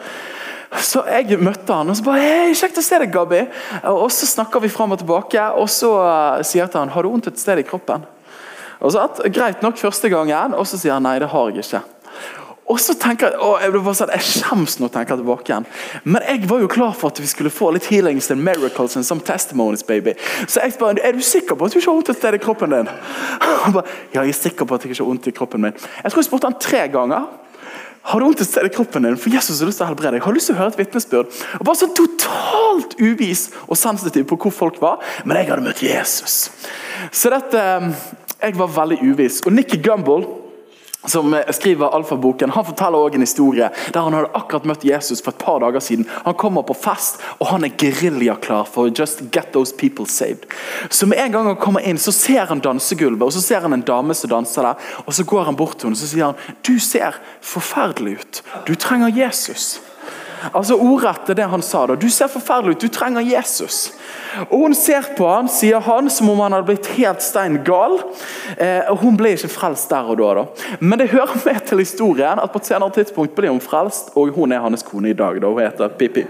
[0.82, 3.46] Så jeg møtte han og så bare hei, 'Kjekt å se deg, Gabi.'
[3.92, 7.02] Og Så snakker vi fram og tilbake, og så uh, sier jeg til han 'Har
[7.02, 8.06] du vondt et sted i kroppen?'
[8.80, 11.64] Og så at, Greit nok første gangen, og så sier han 'Nei, det har jeg
[11.64, 11.82] ikke'.
[12.66, 15.66] Og så tenker Jeg å, jeg, ble bare sånn, jeg skjems nå tenker tilbake igjen.
[16.02, 19.06] Men jeg var jo klar for at vi skulle få litt healings and miracles and
[19.06, 19.84] some testimonies.
[19.86, 20.16] baby.
[20.48, 22.42] Så jeg spør er du sikker på at du ikke har vondt et sted i
[22.42, 22.90] kroppen din.
[23.62, 25.78] Han bare, ja, jeg er sikker på at jeg ikke har vondt i kroppen min.
[26.02, 27.28] Jeg tror jeg spurte han tre ganger.
[28.06, 29.18] Har du vondt et sted i kroppen din?
[29.18, 30.22] For Jesus har lyst til å helbrede deg.
[30.22, 31.38] Har du lyst til å høre et vitnesbyrd?
[31.58, 35.02] Og Bare så totalt uvis og sensitiv på hvor folk var.
[35.24, 36.36] Men jeg hadde møtt Jesus.
[37.10, 37.90] Så dette eh,
[38.36, 39.40] Jeg var veldig uvis.
[39.48, 40.26] Og Nikki Gumbel
[41.04, 45.22] som eh, skriver Alfaboken, han forteller også en historie der han hadde akkurat møtt Jesus
[45.22, 46.06] for et par dager siden.
[46.24, 50.46] Han kommer på fest, og han er geriljaklar for just get those people saved.
[50.90, 53.76] Så med en gang han kommer inn, så ser han dansegulvet, og så ser han
[53.76, 54.86] en dame som danser der.
[55.06, 58.42] og Så går han bort til henne og så sier han, du ser forferdelig ut.
[58.66, 59.80] Du trenger Jesus.
[60.52, 61.86] Altså Ordrett er det han sa.
[61.86, 61.94] da.
[61.94, 63.92] Du ser forferdelig ut, du trenger Jesus.
[64.48, 67.98] Og Hun ser på han, sier han, som om han hadde blitt helt stein gal.
[68.56, 70.34] Eh, og Hun ble ikke frelst der og da.
[70.42, 70.76] da.
[70.80, 74.34] Men det hører med til historien at på et senere tidspunkt ble hun frelst, og
[74.36, 75.40] hun er hans kone i dag.
[75.40, 75.46] da.
[75.46, 76.26] Hun heter Pippi.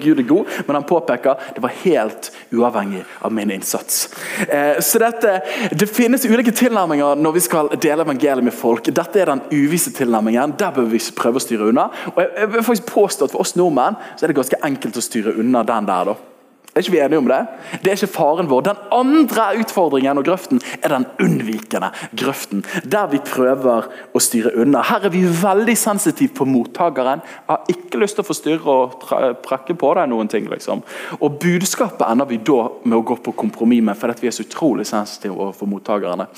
[0.00, 4.08] Gud er god, men han påpeker det var helt uavhengig av min innsats.
[4.48, 8.90] Eh, så dette, Det finnes ulike tilnærminger når vi skal dele evangeliet med folk.
[8.94, 10.56] Dette er den uvise tilnærmingen.
[10.58, 11.88] Der bør vi prøve å styre unna.
[12.14, 14.96] Og jeg, jeg vil faktisk påstå at For oss nordmenn så er det ganske enkelt
[14.96, 16.12] å styre unna den der.
[16.12, 16.35] da.
[16.76, 17.38] Er ikke vi enige om det?
[17.80, 18.66] Det er ikke faren vår.
[18.66, 22.66] Den andre utfordringen og grøften er den unnvikende grøften.
[22.84, 24.82] Der vi prøver å styre unna.
[24.84, 27.22] Her er vi veldig sensitive på mottakeren.
[27.24, 29.06] Jeg har ikke lyst til å forstyrre og
[29.46, 30.50] prekke på deg noen ting.
[30.52, 30.84] liksom.
[31.16, 34.44] Og Budskapet ender vi da med å gå på kompromiss med, fordi vi er så
[34.44, 36.28] utrolig sensitive overfor mottakerne.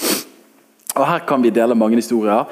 [0.95, 2.47] Og Her kan vi dele mange historier.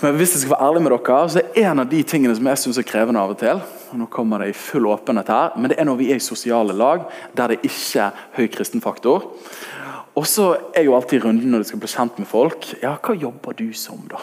[0.00, 2.46] Men hvis jeg skal være ærlig med dere, så er en av de tingene som
[2.48, 3.60] jeg synes er krevende av og til,
[3.90, 6.24] og nå kommer det i full åpenhet her, men det er når vi er i
[6.24, 7.04] sosiale lag
[7.36, 9.26] der det ikke er høy kristenfaktor.
[10.16, 12.70] Og så er jo alltid runden når du skal bli kjent med folk.
[12.80, 14.22] Ja, hva jobber du som, da?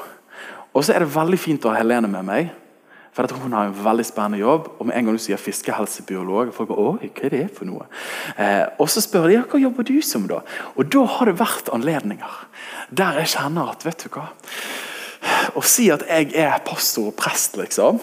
[0.74, 2.50] Og så er det veldig fint å ha Helene med meg.
[3.14, 4.68] For jeg tror Hun har en veldig spennende jobb.
[4.78, 7.88] og med en gang du sier fiskehelsebiolog, folk bare, Oi, hva er det for noe?
[8.38, 10.28] Eh, og så spør de ja, hva jobber du som.
[10.28, 10.42] da?
[10.76, 12.44] Og Da har det vært anledninger
[12.92, 14.30] der jeg kjenner at vet du hva,
[15.58, 18.02] å si at jeg er pastor og prest, liksom,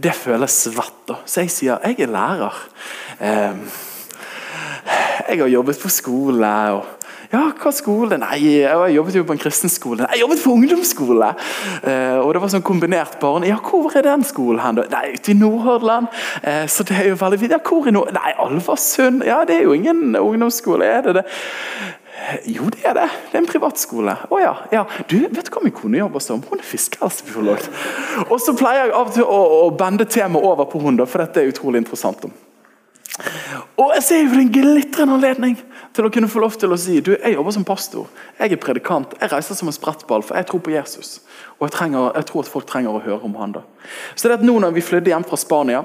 [0.00, 1.00] det føles svett.
[1.08, 1.20] da.
[1.26, 2.60] Så jeg sier jeg er lærer.
[5.24, 6.52] Jeg har jobbet på skole.
[6.76, 8.14] og ja, hva skole?
[8.20, 10.04] Nei, jeg jobbet jo på en kristen skole.
[10.04, 11.30] Nei, jeg jobbet på ungdomsskole!
[11.82, 13.46] Eh, og det var sånn kombinert barn.
[13.48, 14.78] Ja, hvor er den skolen hen?
[14.92, 16.06] Nei, ute i Nordhordland.
[16.46, 17.56] Eh, så det er jo veldig fint.
[17.56, 18.12] Ja, hvor i Nord...
[18.14, 19.24] Nei, Alversund.
[19.26, 21.26] Ja, det er jo ingen ungdomsskole, er det det?
[22.46, 23.08] Jo, det er det.
[23.30, 24.14] Det er en privatskole.
[24.30, 24.52] Å ja.
[24.72, 24.84] ja.
[25.10, 26.42] Du, vet du hva min kone jobber som?
[26.46, 27.66] Hun er fiskehelsebiolog.
[28.28, 31.24] Og så pleier jeg av og til å, å bende temaet over på henne, for
[31.24, 32.26] dette er utrolig interessant.
[33.78, 35.52] Og jeg ser jo en glitrende anledning
[35.94, 38.08] til å kunne få lov til å si du, jeg jobber som pastor,
[38.40, 41.20] jeg er predikant, jeg reiser som en sprettball, for jeg tror på Jesus.
[41.60, 43.62] Og jeg, trenger, jeg, tror at folk trenger å høre om han da.
[44.18, 45.84] Så det at nå når vi flydde hjem fra Spania,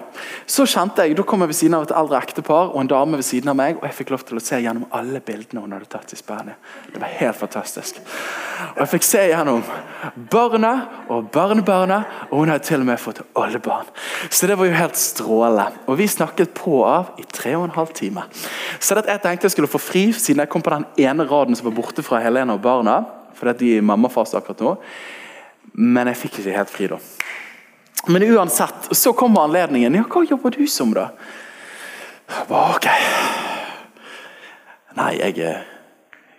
[0.49, 3.19] så kjente jeg, da kom jeg ved siden av et eldre ektepar og en dame
[3.19, 5.75] ved siden av meg, og jeg fikk lov til å se gjennom alle bildene hun
[5.77, 6.57] hadde tatt i Spania.
[6.89, 8.01] Det var helt fantastisk.
[8.71, 9.61] Og Jeg fikk se gjennom
[10.33, 10.73] barna
[11.11, 13.93] og barnebarna, og hun hadde til og med fått oldebarn.
[14.31, 15.83] Så det var jo helt strålende.
[15.85, 18.25] Og vi snakket på av i tre og en halv time.
[18.79, 21.27] Så det at jeg tenkte jeg skulle få fri, siden jeg kom på den ene
[21.29, 23.01] raden som var borte fra Helene og barna,
[23.37, 24.75] fordi de er i mammafase akkurat nå,
[25.79, 26.99] men jeg fikk ikke helt fri da.
[28.07, 29.95] Men uansett, så kommer anledningen.
[29.99, 31.09] Ja, hva jobber du som, da?
[32.47, 32.87] Ok.
[34.97, 35.65] Nei, jeg er,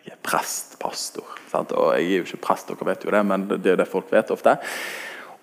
[0.07, 1.37] jeg er prest, pastor.
[1.51, 1.75] Sant?
[1.77, 4.11] Og jeg er jo ikke prest, dere vet jo det, men det er det folk
[4.13, 4.57] vet ofte.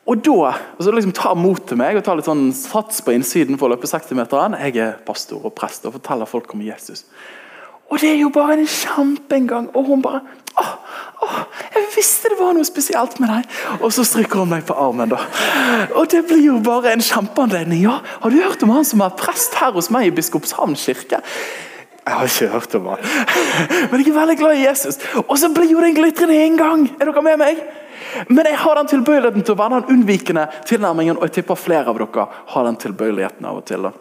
[0.08, 3.12] Og da og så liksom tar mot til meg og tar litt sånn sats på
[3.16, 4.56] innsiden for å løpe 60-meteren.
[4.64, 7.04] Jeg er pastor og prest og forteller folk om Jesus.
[7.92, 9.70] Og det er jo bare en kjempeengang.
[9.76, 10.22] Og hun bare
[10.60, 10.74] åh,
[11.24, 11.38] åh,
[11.76, 13.54] Jeg visste det var noe spesielt med deg.
[13.82, 15.12] Og så stryker hun meg på armen.
[15.12, 15.22] da.
[15.96, 17.84] Og det blir jo bare en kjempeanledning.
[17.84, 21.22] Ja, har du hørt om han som er prest her hos meg i Biskopshavn kirke?
[22.08, 23.04] Jeg har ikke hørt om han.
[23.92, 25.00] Men jeg er veldig glad i Jesus.
[25.26, 26.88] Og så blir jo det en glitrende inngang!
[27.00, 27.60] Er dere med meg?
[28.30, 31.94] Men jeg har den tilbøyeligheten til å være den unnvikende tilnærmingen, og jeg tipper flere
[31.94, 33.90] av dere har den tilbøyeligheten av og til.
[33.90, 33.94] da.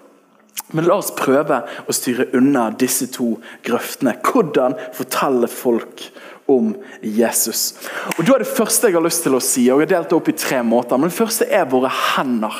[0.74, 4.16] Men la oss prøve å styre unna disse to grøftene.
[4.26, 6.08] Hvordan fortelle folk
[6.50, 7.74] om Jesus.
[8.16, 10.10] Og da er Det første jeg har lyst til å si, og jeg har delt
[10.10, 10.98] det opp i tre måter.
[10.98, 12.54] men Det første er våre hender.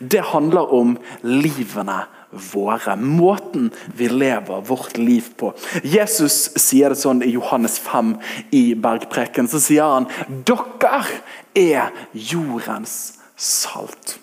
[0.00, 2.96] Det handler om livene våre.
[2.96, 5.52] Måten vi lever vårt liv på.
[5.82, 8.16] Jesus sier det sånn i Johannes 5
[8.56, 9.48] i bergpreken.
[9.48, 10.10] Så sier han
[10.48, 11.02] dere
[11.56, 14.18] er jordens salt.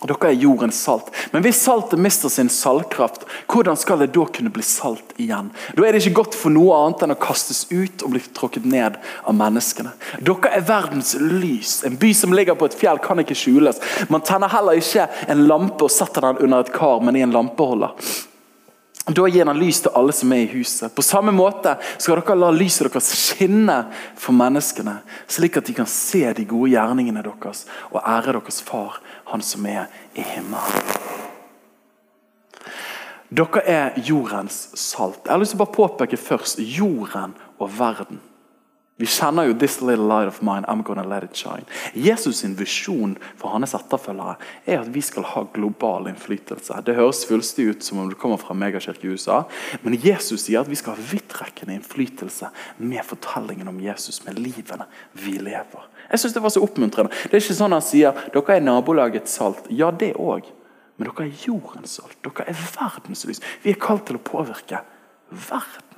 [0.00, 1.10] Dere er jordens salt.
[1.32, 5.50] Men hvis saltet mister sin saltkraft, hvordan skal det da kunne bli salt igjen?
[5.76, 8.64] Da er det ikke godt for noe annet enn å kastes ut og bli tråkket
[8.64, 9.92] ned av menneskene.
[10.24, 11.82] Dere er verdens lys.
[11.84, 13.80] En by som ligger på et fjell, kan ikke skjules.
[14.08, 17.36] Man tenner heller ikke en lampe og setter den under et kar, men i en
[17.36, 17.92] lampeholder.
[19.08, 20.92] Da gir den lys til alle som er i huset.
[20.94, 23.78] På samme måte skal dere la lyset deres skinne
[24.18, 24.98] for menneskene,
[25.30, 29.00] slik at de kan se de gode gjerningene deres og ære deres far,
[29.32, 31.08] han som er i himmelen.
[33.30, 35.22] Dere er jordens salt.
[35.24, 38.20] Jeg har lyst til å bare påpeke først jorden og verden.
[39.00, 41.64] Vi kjenner jo 'This little light of mine, I'm gonna let it shine'.
[41.94, 44.34] Jesus' sin visjon for hans etterfølgere
[44.66, 46.82] er at vi skal ha global innflytelse.
[46.84, 49.42] Det høres fullstig ut som om det kommer fra megakirke i USA,
[49.82, 54.84] men Jesus sier at vi skal ha vidtrekkende innflytelse med fortellingen om Jesus, med livene
[55.14, 55.88] vi lever.
[56.10, 57.10] Jeg synes Det var så oppmuntrende.
[57.10, 59.66] Det er ikke sånn han sier dere er nabolagets salt.
[59.70, 60.44] Ja, det òg.
[60.98, 62.16] Men dere er jordens salt.
[62.22, 63.40] Dere er verdens lys.
[63.62, 64.82] Vi er kalt til å påvirke
[65.30, 65.88] verden.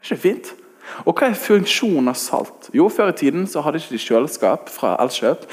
[0.00, 0.67] Er ikke det fint?
[1.04, 2.70] Og Hva er funksjonen av salt?
[2.74, 5.46] Jo, Før i tiden så hadde ikke de kjøleskap fra Elkjøp,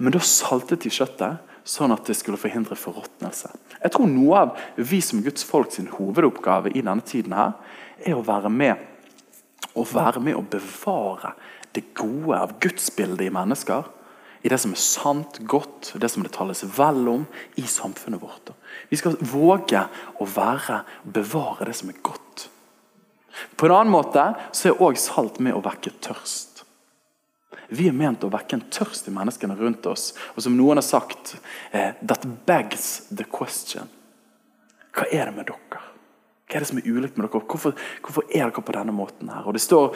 [0.00, 3.50] men da saltet de kjøttet sånn at det skulle forhindre forråtnelse.
[3.82, 7.52] Jeg tror noe av vi som Guds folk sin hovedoppgave i denne tiden her,
[8.00, 8.86] er å være med
[9.78, 11.34] å være med å bevare
[11.74, 13.86] det gode av gudsbildet i mennesker.
[14.40, 17.26] I det som er sant, godt, det som det tales vel om
[17.60, 18.54] i samfunnet vårt.
[18.88, 19.84] Vi skal våge
[20.18, 22.48] å være, bevare det som er godt.
[23.56, 26.50] På en annen måte så er også salt med å vekke tørst.
[27.70, 30.10] Vi er ment å vekke en tørst i menneskene rundt oss.
[30.34, 31.36] Og som noen har sagt
[31.70, 33.86] eh, That begs the question.
[34.90, 35.82] Hva er det med dere?
[36.50, 37.44] Hva er det som er ulikt med dere?
[37.46, 39.30] Hvorfor, hvorfor er dere på denne måten?
[39.30, 39.46] her?
[39.46, 39.94] Og det står,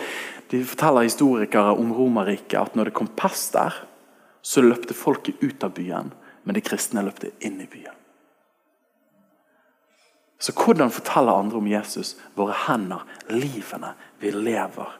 [0.50, 3.74] De forteller historikere om Romerriket at når det kom pest der,
[4.44, 6.12] så løpte folket ut av byen,
[6.44, 8.03] men de kristne løpte inn i byen.
[10.44, 12.16] Så hvordan forteller andre om Jesus?
[12.36, 13.00] Våre hender,
[13.32, 14.90] livene vi lever.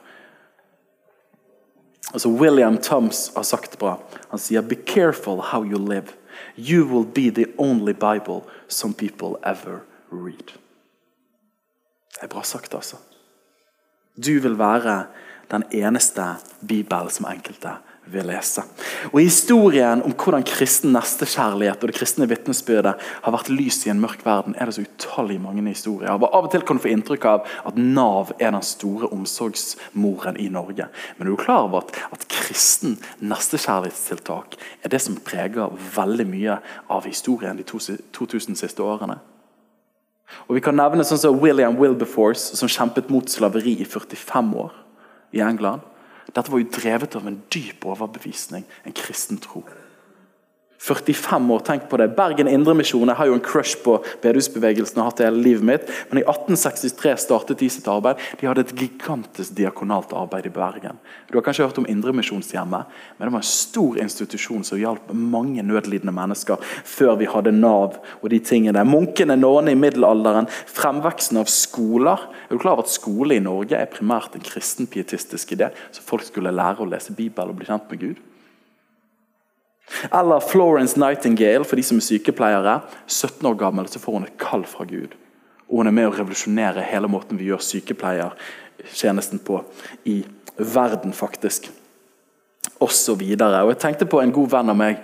[2.13, 3.99] Altså William Tums har sagt det bra.
[4.31, 6.15] Han sier «Be careful how you live.
[6.57, 10.55] You will be the only Bible some people ever read».
[12.15, 12.97] Det er bra sagt, altså.
[14.17, 15.05] Du vil være
[15.51, 16.25] den eneste
[16.67, 17.77] Bibelen som enkelte
[18.11, 18.63] vil lese.
[19.11, 22.93] Og Historien om hvordan kristen nestekjærlighet og det kristne vitnesbyrdet
[23.25, 26.09] har vært lys i en mørk verden, er det så utallig mange historier.
[26.11, 26.23] av.
[26.23, 30.49] Av og til kan du få inntrykk av at Nav er den store omsorgsmoren i
[30.49, 30.87] Norge.
[31.17, 36.59] Men er du klar over at, at kristen nestekjærlighetstiltak er det som preger veldig mye
[36.89, 39.19] av historien de to, 2000 siste årene?
[40.47, 44.73] Og Vi kan nevne sånn som William Wilberforce, som kjempet mot slaveri i 45 år
[45.33, 45.81] i England.
[46.35, 49.63] Dette var jo drevet av en dyp overbevisning, en kristen tro.
[50.77, 52.07] 45 år, tenk på det.
[52.17, 54.99] Bergen Indremisjon har jo en crush på bedehusbevegelsen.
[54.99, 58.17] og hatt hele livet mitt, Men i 1863 startet de sitt arbeid.
[58.39, 60.99] De hadde et gigantisk diakonalt arbeid i Bergen.
[61.31, 62.85] Du har kanskje hørt om Indremisjonshjemmet,
[63.17, 67.97] men det var en stor institusjon som hjalp mange nødlidende mennesker før vi hadde Nav
[68.21, 68.83] og de tingene.
[68.83, 72.29] Munkene, nåene i middelalderen, fremveksten av skoler.
[72.49, 75.71] Er du klar over at skole i Norge er primært en kristenpietistisk idé?
[75.91, 78.23] Så folk skulle lære å lese Bibelen og bli kjent med Gud?
[80.11, 82.79] Eller Florence Nightingale, for de som er sykepleiere.
[83.07, 85.13] 17 år gammel så får hun et kall fra Gud.
[85.69, 89.61] Og hun er med å revolusjonere hele måten vi gjør sykepleiertjenesten på
[90.09, 90.19] i
[90.57, 91.69] verden, faktisk.
[92.81, 93.63] Og så videre.
[93.63, 95.01] Og jeg tenkte på en god venn av meg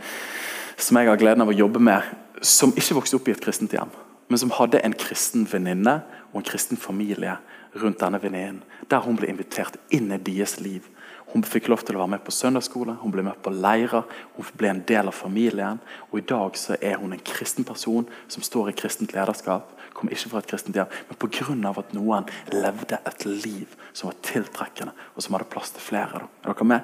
[0.81, 2.05] som jeg har gleden av å jobbe med,
[2.41, 3.91] som ikke vokste opp i et kristent hjem,
[4.31, 5.99] men som hadde en kristen venninne
[6.31, 7.35] og en kristen familie
[7.77, 10.87] rundt denne venninnen, der hun ble invitert inn i deres liv.
[11.31, 14.03] Hun fikk lov til å være med på søndagsskole, hun ble med på leirer,
[14.35, 15.79] hun ble en del av familien.
[16.11, 19.71] Og I dag så er hun en kristen person som står i kristent lederskap.
[19.95, 21.73] Kom ikke fra et kristent hjem, men pga.
[21.79, 26.27] at noen levde et liv som var tiltrekkende, og som hadde plass til flere.
[26.43, 26.81] Er dere med?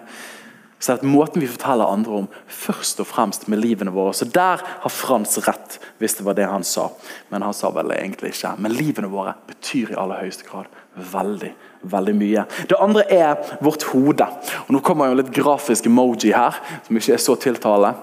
[0.79, 4.13] Så er det måten vi forteller andre om, først og fremst med livene våre.
[4.13, 6.91] Så Der har Frans rett, hvis det var det han sa.
[7.31, 8.53] Men han sa vel egentlig ikke.
[8.59, 11.53] Men livene våre betyr i aller høyeste grad veldig
[11.91, 12.45] veldig mye.
[12.69, 14.27] Det andre er vårt hode.
[14.65, 17.95] Og Nå kommer jo litt grafisk emoji her, som ikke er så tiltale.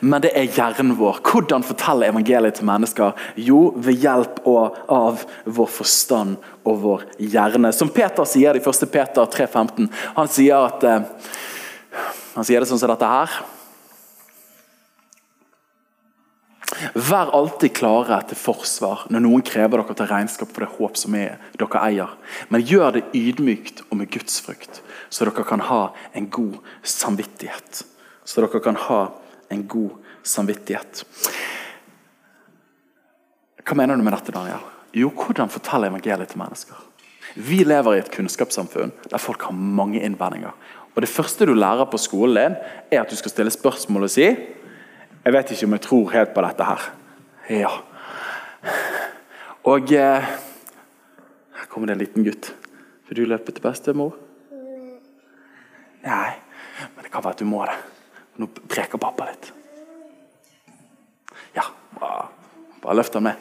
[0.00, 1.20] Men det er hjernen vår.
[1.26, 3.14] Hvordan fortelle evangeliet til mennesker?
[3.38, 6.36] Jo, ved hjelp av vår forstand
[6.66, 7.70] og vår hjerne.
[7.74, 8.86] Som Peter sier i 1.
[8.90, 9.88] Peter 3,15.
[10.18, 11.04] Han sier at eh,
[12.32, 13.42] han sier det sånn som dette her.
[16.92, 21.14] Vær alltid klare til forsvar når noen krever dere til regnskap for det håp som
[21.16, 22.12] er, dere eier.
[22.52, 27.84] Men gjør det ydmykt og med gudsfrykt, så dere kan ha en god samvittighet.
[28.28, 29.00] Så dere kan ha
[29.52, 31.04] en god samvittighet.
[33.62, 34.62] Hva mener du med dette, Daniel?
[34.92, 36.88] Jo, hvordan fortelle evangeliet til mennesker?
[37.40, 40.52] Vi lever i et kunnskapssamfunn der folk har mange innvendinger.
[40.92, 42.56] Og Det første du lærer på skolen, din,
[42.92, 44.26] er at du skal stille spørsmål og si
[45.24, 46.86] jeg vet ikke om jeg tror helt på dette her.
[47.52, 47.70] Ja.
[49.70, 50.30] Og eh,
[51.58, 52.50] Her kommer det en liten gutt.
[53.08, 54.16] Vil du løpe til bestemor?
[56.02, 56.32] Nei,
[56.96, 57.76] men det kan være at du må det.
[58.42, 59.52] Nå preker pappa litt.
[61.54, 61.68] Ja,
[62.00, 62.26] bare,
[62.82, 63.38] bare løft han med.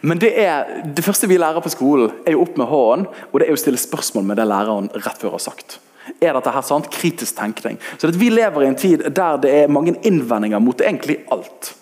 [0.00, 3.40] Men det, er, det første vi lærer på skolen, er jo opp med hånden, og
[3.40, 5.78] det er å stille spørsmål med det læreren rett før har sagt
[6.20, 6.90] er dette her sant?
[6.90, 7.78] kritisk tenkning.
[7.98, 11.74] Så Vi lever i en tid der det er mange innvendinger mot egentlig alt.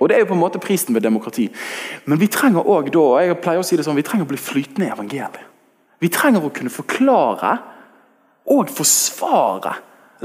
[0.00, 1.48] Og Det er jo på en måte prisen ved demokrati.
[2.06, 4.38] Men vi trenger også da, jeg pleier å si det sånn, vi trenger å bli
[4.38, 5.38] flytende i evangeliet.
[6.02, 7.58] Vi trenger å kunne forklare
[8.50, 9.76] og forsvare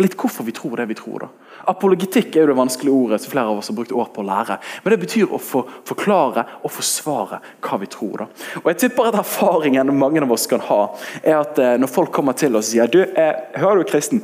[0.02, 1.20] litt hvorfor vi tror det vi tror.
[1.20, 1.28] da.
[1.68, 4.28] Apologetikk er jo det vanskelige ordet som flere av oss har brukt år på å
[4.28, 4.58] lære.
[4.84, 8.24] Men det betyr å få forklare og forsvare hva vi tror.
[8.24, 8.30] da.
[8.64, 10.82] Og jeg tipper at Erfaringen mange av oss kan ha,
[11.24, 14.24] er at eh, når folk kommer til oss og sier du, eh, hører du kristen,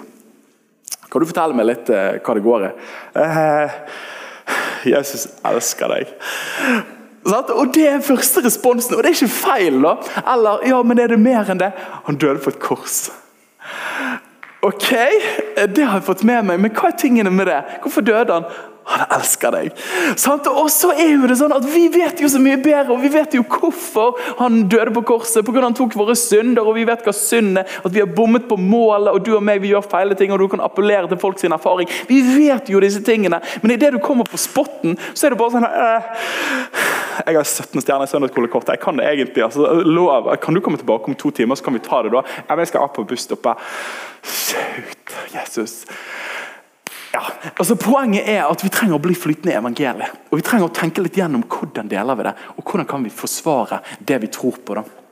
[1.11, 2.73] kan du fortelle meg litt eh, hva det går i?
[3.21, 3.79] Eh,
[4.93, 6.13] Jesus elsker deg.
[7.23, 9.81] Og Det er første responsen, og det er ikke feil.
[9.83, 9.95] da.
[10.33, 11.71] Eller ja, men er det mer enn det?
[12.07, 13.11] Han døde på et kors.
[14.63, 14.89] Ok,
[15.75, 17.59] det har jeg fått med meg, men hva er tingene med det?
[17.83, 18.45] Hvorfor døde han?
[18.87, 19.81] Han elsker deg.
[20.51, 23.11] Og så er jo det sånn at Vi vet jo så mye bedre, og vi
[23.13, 25.43] vet jo hvorfor han døde på korset.
[25.45, 27.77] På grunn av han tok våre synder, og vi vet hva synd er.
[27.83, 30.33] At vi har bommet på målet, og du og meg vi gjør feile ting.
[30.35, 31.91] Og du kan appellere til folk sin erfaring.
[32.07, 35.55] Vi vet jo disse tingene, men idet du kommer på spotten, så er det bare
[35.55, 36.91] sånn øh,
[37.25, 38.75] Jeg har 17 stjerner i søndagsskolekortet.
[38.75, 39.43] Jeg kan det egentlig.
[39.43, 42.23] altså lov, Kan du komme tilbake om to timer, så kan vi ta det da?
[42.49, 43.57] Jeg skal av på busstoppet.
[44.23, 45.85] Shoot, Jesus.
[47.13, 47.21] Ja,
[47.57, 50.15] altså Poenget er at vi trenger å bli flytende i evangeliet.
[50.31, 53.13] Og Vi trenger å tenke litt gjennom hvordan deler vi det, og hvordan kan vi
[53.13, 54.79] forsvare det vi tror på.
[54.79, 55.02] da.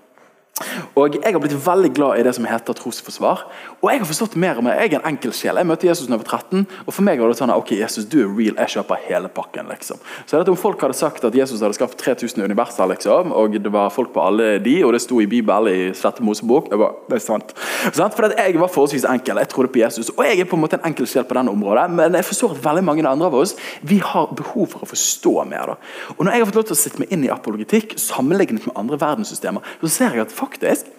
[0.95, 3.45] Og Jeg har blitt veldig glad i det som heter trosforsvar.
[3.82, 4.78] Og jeg har forstått mer om det.
[4.80, 5.60] Jeg er en enkel sjel.
[5.60, 8.08] Jeg møtte Jesus da jeg var 13, og for meg var det sånn ok, Jesus,
[8.10, 9.69] du er real, jeg kjøper hele pakken.
[9.69, 10.00] liksom.
[10.26, 13.71] Så det Om folk hadde sagt at Jesus hadde skapt 3000 universer, liksom, og det
[13.71, 16.95] var folk på alle de, og det sto i Bibelen i Sjette Mosebok det, var,
[17.10, 17.54] det er sant?
[17.91, 19.39] For Jeg var forholdsvis enkel.
[19.41, 20.10] Jeg trodde på Jesus.
[20.15, 22.56] Og jeg er på en måte en enkel sjel på denne området, men jeg forstår
[22.56, 23.56] at veldig mange andre av oss
[23.88, 25.74] vi har behov for å forstå mer.
[25.74, 25.76] da.
[26.17, 28.78] Og Når jeg har fått lov til å sitte meg inn i apologetikk sammenlignet med
[28.78, 30.92] andre verdenssystemer, så ser jeg at faktisk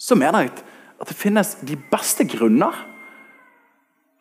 [0.00, 0.52] så mener jeg
[1.00, 2.86] at det finnes de beste grunner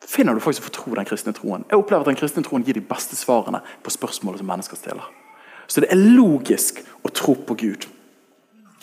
[0.10, 1.66] finner du folk som får tro den kristne troen.
[1.70, 5.06] Jeg opplever at den kristne troen gir de beste svarene på spørsmålet som mennesker stiller.
[5.70, 7.86] Så det er logisk å tro på Gud.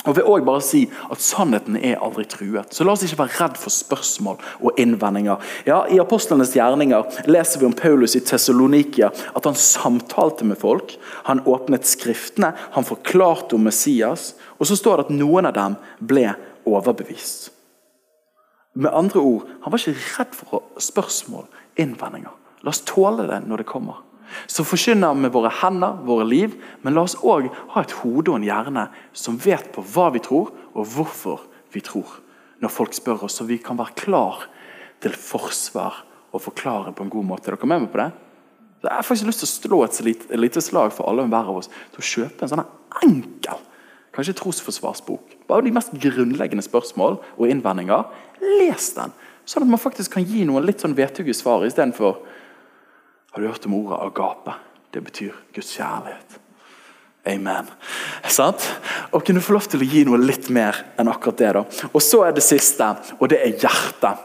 [0.07, 2.73] Og vil også bare si at Sannheten er aldri truet.
[2.75, 5.42] Så La oss ikke være redd for spørsmål og innvendinger.
[5.66, 10.97] Ja, I Apostlenes gjerninger leser vi om Paulus i Tessalonikia at han samtalte med folk.
[11.31, 14.35] Han åpnet Skriftene, han forklarte om Messias.
[14.59, 16.31] Og så står det at noen av dem ble
[16.66, 17.51] overbevist.
[18.77, 21.47] Med andre ord, han var ikke redd for spørsmål,
[21.81, 22.35] innvendinger.
[22.64, 24.03] La oss tåle det når det kommer.
[24.50, 28.38] Så forkynner med våre hender, våre liv, men la oss òg ha et hode og
[28.38, 28.86] en hjerne
[29.16, 32.18] som vet på hva vi tror, og hvorfor vi tror.
[32.62, 34.46] Når folk spør oss, så vi kan være klar
[35.04, 36.02] til forsvar
[36.33, 37.50] og forklare på en god måte.
[37.50, 38.10] Er dere med meg på det?
[38.87, 41.62] Jeg har faktisk lyst til å slå et lite slag for alle og hver av
[41.62, 42.68] oss til å kjøpe en sånn
[43.02, 43.64] enkel
[44.16, 45.37] kanskje trosforsvarsbok.
[45.48, 48.06] Bare de mest grunnleggende spørsmål og innvendinger.
[48.60, 49.12] Les den,
[49.44, 52.22] sånn at man faktisk kan gi noen litt sånn vettugge svar istedenfor
[53.37, 54.52] har du hørt om ordet agape?
[54.90, 56.38] Det betyr Guds kjærlighet.
[57.28, 57.66] Amen.
[58.32, 58.62] Sant?
[59.12, 61.50] Og kunne få lov til å gi noe litt mer enn akkurat det.
[61.58, 61.90] da.
[61.90, 62.87] Og så er det siste,
[63.18, 64.22] og det er hjertet.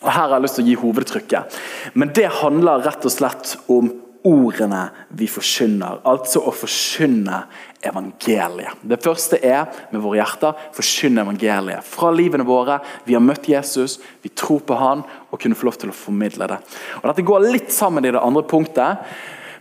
[0.00, 1.60] Og Her har jeg lyst til å gi hovedtrykket.
[1.94, 3.92] Men det handler rett og slett om
[4.26, 6.00] ordene vi forkynner.
[6.08, 7.44] Altså å forkynne
[7.86, 8.82] evangeliet.
[8.82, 11.86] Det første er med våre hjerter forkynne evangeliet.
[11.86, 12.80] Fra livene våre.
[13.06, 16.50] Vi har møtt Jesus, vi tror på han og kunne få lov til å formidle
[16.50, 16.60] det.
[17.00, 19.06] Og Dette går litt sammen i det andre punktet.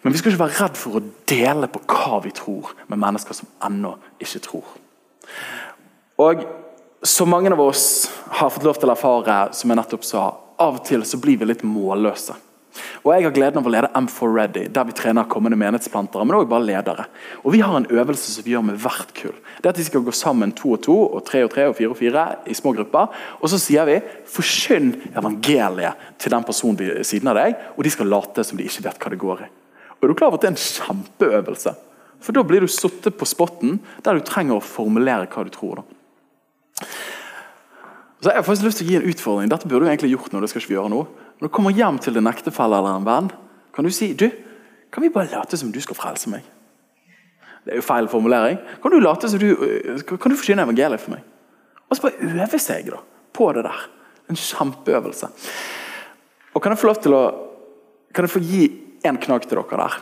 [0.06, 3.34] Men vi skal ikke være redd for å dele på hva vi tror, med mennesker
[3.34, 4.76] som ennå ikke tror.
[6.22, 6.46] Og
[7.06, 10.22] Som mange av oss har fått lov til å erfare, som jeg nettopp sa,
[10.58, 12.34] av og til så blir vi litt målløse.
[13.04, 16.26] Og Jeg har gleden av å lede M4 Ready, der vi trener kommende menighetsplantere.
[16.26, 17.06] men også bare ledere.
[17.44, 19.36] Og Vi har en øvelse som vi gjør med hvert kull.
[19.58, 21.76] Det er at De skal gå sammen to og to, og tre og tre og
[21.76, 23.08] fire og fire i små grupper.
[23.42, 27.90] Og Så sier vi 'forkynn evangeliet' til den personen ved siden av deg, og de
[27.90, 29.50] skal late som de ikke vet hva det går i.
[30.02, 31.76] Og er du klar over at Det er en kjempeøvelse.
[32.20, 35.76] For Da blir du satt på spotten der du trenger å formulere hva du tror.
[35.76, 35.82] da.
[38.22, 39.50] Så Jeg har faktisk lyst til å gi en utfordring.
[39.50, 40.42] Dette burde du egentlig gjort nå.
[40.42, 41.08] det skal ikke vi gjøre nå.
[41.40, 43.32] Når du kommer hjem til din ektefelle eller en venn,
[43.76, 44.30] kan du si du,
[44.92, 46.46] kan vi bare late som du skal frelse meg?
[47.66, 48.60] Det er jo feil formulering.
[48.82, 49.50] Kan du late som du,
[50.06, 51.26] kan du forsyne evangeliet for meg?
[51.90, 53.02] Og så bare øve seg da,
[53.34, 53.82] på det der.
[54.30, 55.30] En kjempeøvelse.
[56.56, 57.24] Og Kan jeg få lov til å
[58.16, 58.66] kan jeg få gi
[59.04, 59.96] en knagg til dere der?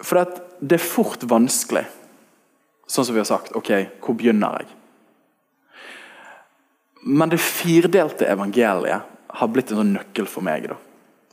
[0.00, 0.24] For
[0.64, 1.84] det er fort vanskelig,
[2.88, 3.52] sånn som vi har sagt.
[3.58, 4.70] Ok, hvor begynner jeg?
[7.04, 10.68] Men det firdelte evangeliet har blitt en sånn nøkkel for meg.
[10.68, 10.76] da.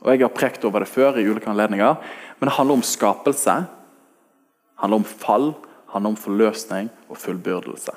[0.04, 1.96] Og Jeg har prekt over det før, i ulike anledninger,
[2.38, 3.54] men det handler om skapelse.
[3.66, 7.94] Det handler om fall, det handler om forløsning og fullbyrdelse.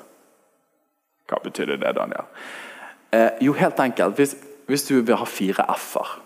[1.30, 2.26] Hva betyr det, Daniel?
[3.12, 4.16] Eh, jo, helt enkelt.
[4.16, 4.34] Hvis,
[4.66, 6.16] hvis du vil ha fire f-er,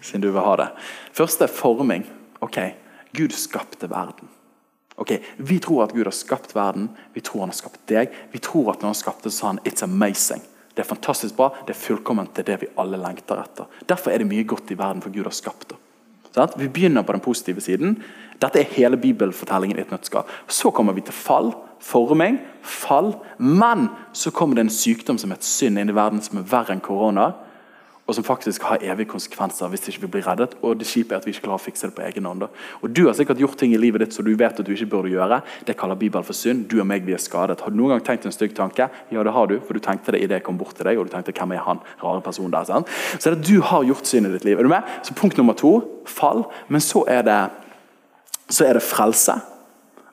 [0.00, 0.68] siden du vil ha det
[1.12, 2.04] Første er forming.
[2.40, 2.58] Ok,
[3.16, 4.28] Gud skapte verden.
[4.98, 8.12] Ok, Vi tror at Gud har skapt verden, vi tror han har skapt deg.
[8.32, 10.57] Vi tror at når han skapte, så sa han 'it's amazing'.
[10.78, 13.66] Det er fantastisk bra, det er fullkomment, er det vi alle lengter etter.
[13.90, 15.78] Derfor er det mye godt i verden, for Gud har skapt det.
[16.54, 17.96] Vi begynner på den positive siden.
[18.38, 20.28] Dette er hele bibelfortellingen i et nøttskall.
[20.46, 21.50] Så kommer vi til fall,
[21.82, 23.16] forming, fall.
[23.42, 26.76] Men så kommer det en sykdom som et synd inn i verden som er verre
[26.76, 27.32] enn korona
[28.08, 30.54] og som faktisk har evige konsekvenser hvis ikke vi blir reddet.
[30.64, 32.46] Og det kjipe er at vi ikke klarer å fikse det på egen hånd.
[32.80, 34.88] Og Du har sikkert gjort ting i livet ditt som du vet at du ikke
[34.94, 35.42] burde gjøre.
[35.68, 36.64] Det kaller Bibelen for synd.
[36.72, 37.60] Du og meg vi er skadet.
[37.60, 38.88] Har du noen gang tenkt en stygg tanke?
[39.12, 40.96] Ja, det har du, for du tenkte det idet jeg kom bort til deg.
[40.96, 41.84] og du tenkte, hvem er han?
[42.00, 42.88] Rare personen der, sant?
[43.18, 44.56] Så er det at du har gjort synd i ditt liv.
[44.56, 44.88] Er du med?
[45.04, 46.46] Så Punkt nummer to fall.
[46.68, 47.40] Men så er det,
[48.48, 49.36] så er det frelse.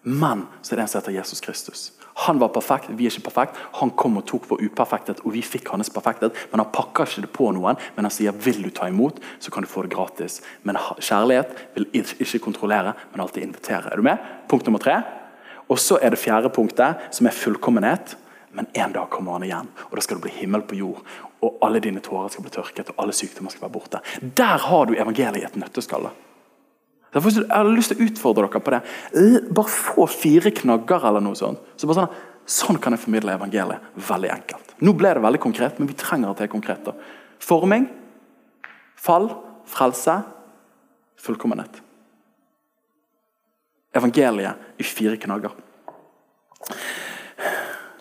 [0.04, 1.93] Men så er det en som heter Jesus Kristus.
[2.24, 3.57] Han var perfekt, vi er ikke perfekt.
[3.82, 6.38] Han kom og tok vår uperfekthet, og vi fikk hans perfekthet.
[6.51, 9.51] Men han pakker ikke det på noen, men han sier 'vil du ta imot, så
[9.51, 10.41] kan du få det gratis'.
[10.63, 13.91] Men kjærlighet vil ikke kontrollere, men alltid invitere.
[13.91, 14.18] Er du med?
[14.47, 15.03] Punkt nummer tre.
[15.70, 18.16] Og så er det fjerde punktet, som er fullkommenhet.
[18.51, 21.01] Men en dag kommer han igjen, og da skal det bli himmel på jord.
[21.41, 23.99] Og alle dine tårer skal bli tørket, og alle sykdommer skal være borte.
[24.22, 25.55] Der har du evangeliet i et
[27.24, 27.47] nøtteskall.
[27.47, 28.82] Jeg har lyst til å utfordre dere på det.
[29.55, 31.61] Bare få fire knagger eller noe sånt.
[31.80, 33.91] Så bare sånn, sånn kan jeg formidle evangeliet.
[33.95, 34.76] Veldig enkelt.
[34.84, 36.84] Nå ble det veldig konkret, men vi trenger at det er konkret.
[36.86, 36.95] da.
[37.39, 37.88] Forming,
[38.99, 39.30] fall,
[39.70, 40.20] frelse,
[41.22, 41.82] fullkommenhet.
[43.95, 45.55] Evangeliet i fire knagger.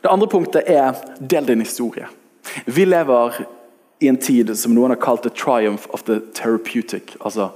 [0.02, 2.08] Det andre punktet er del din historie.
[2.66, 3.44] Vi lever
[4.02, 7.16] i en tid som noen har kalt the triumph of the therapeutic.
[7.24, 7.50] altså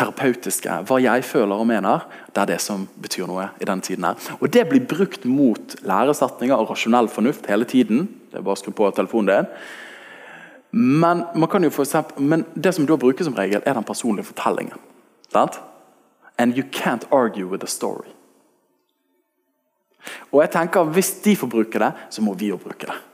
[0.00, 4.04] terapeutiske, hva jeg føler og mener, det er det som betyr noe i denne tiden.
[4.04, 4.14] her.
[4.40, 8.08] Og Det blir brukt mot læresetninger og rasjonell fornuft hele tiden.
[8.30, 9.50] Det er bare å skru på telefonen din.
[10.72, 13.84] Men, man kan jo for eksempel, men det som da brukes som regel, er den
[13.84, 14.78] personlige fortellingen.
[15.32, 15.60] Sant?
[16.38, 18.08] And you can't argue with a story.
[20.32, 23.09] Og jeg tenker Hvis de får bruke det, så må vi jo bruke det.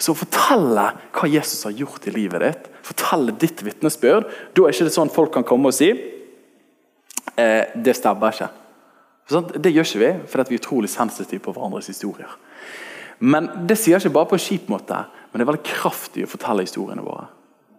[0.00, 4.86] Så fortelle hva Jesus har gjort i livet ditt, fortelle ditt vitnesbyrd, da er ikke
[4.88, 5.90] det sånn folk kan komme og si
[7.36, 8.48] eh, det stemmer ikke.
[9.30, 12.30] Sånn, det gjør ikke vi, fordi vi er utrolig sensitive på hverandres historier.
[13.18, 14.98] Men Det sier ikke bare på en kjip måte,
[15.30, 17.26] men det er veldig kraftig å fortelle historiene våre.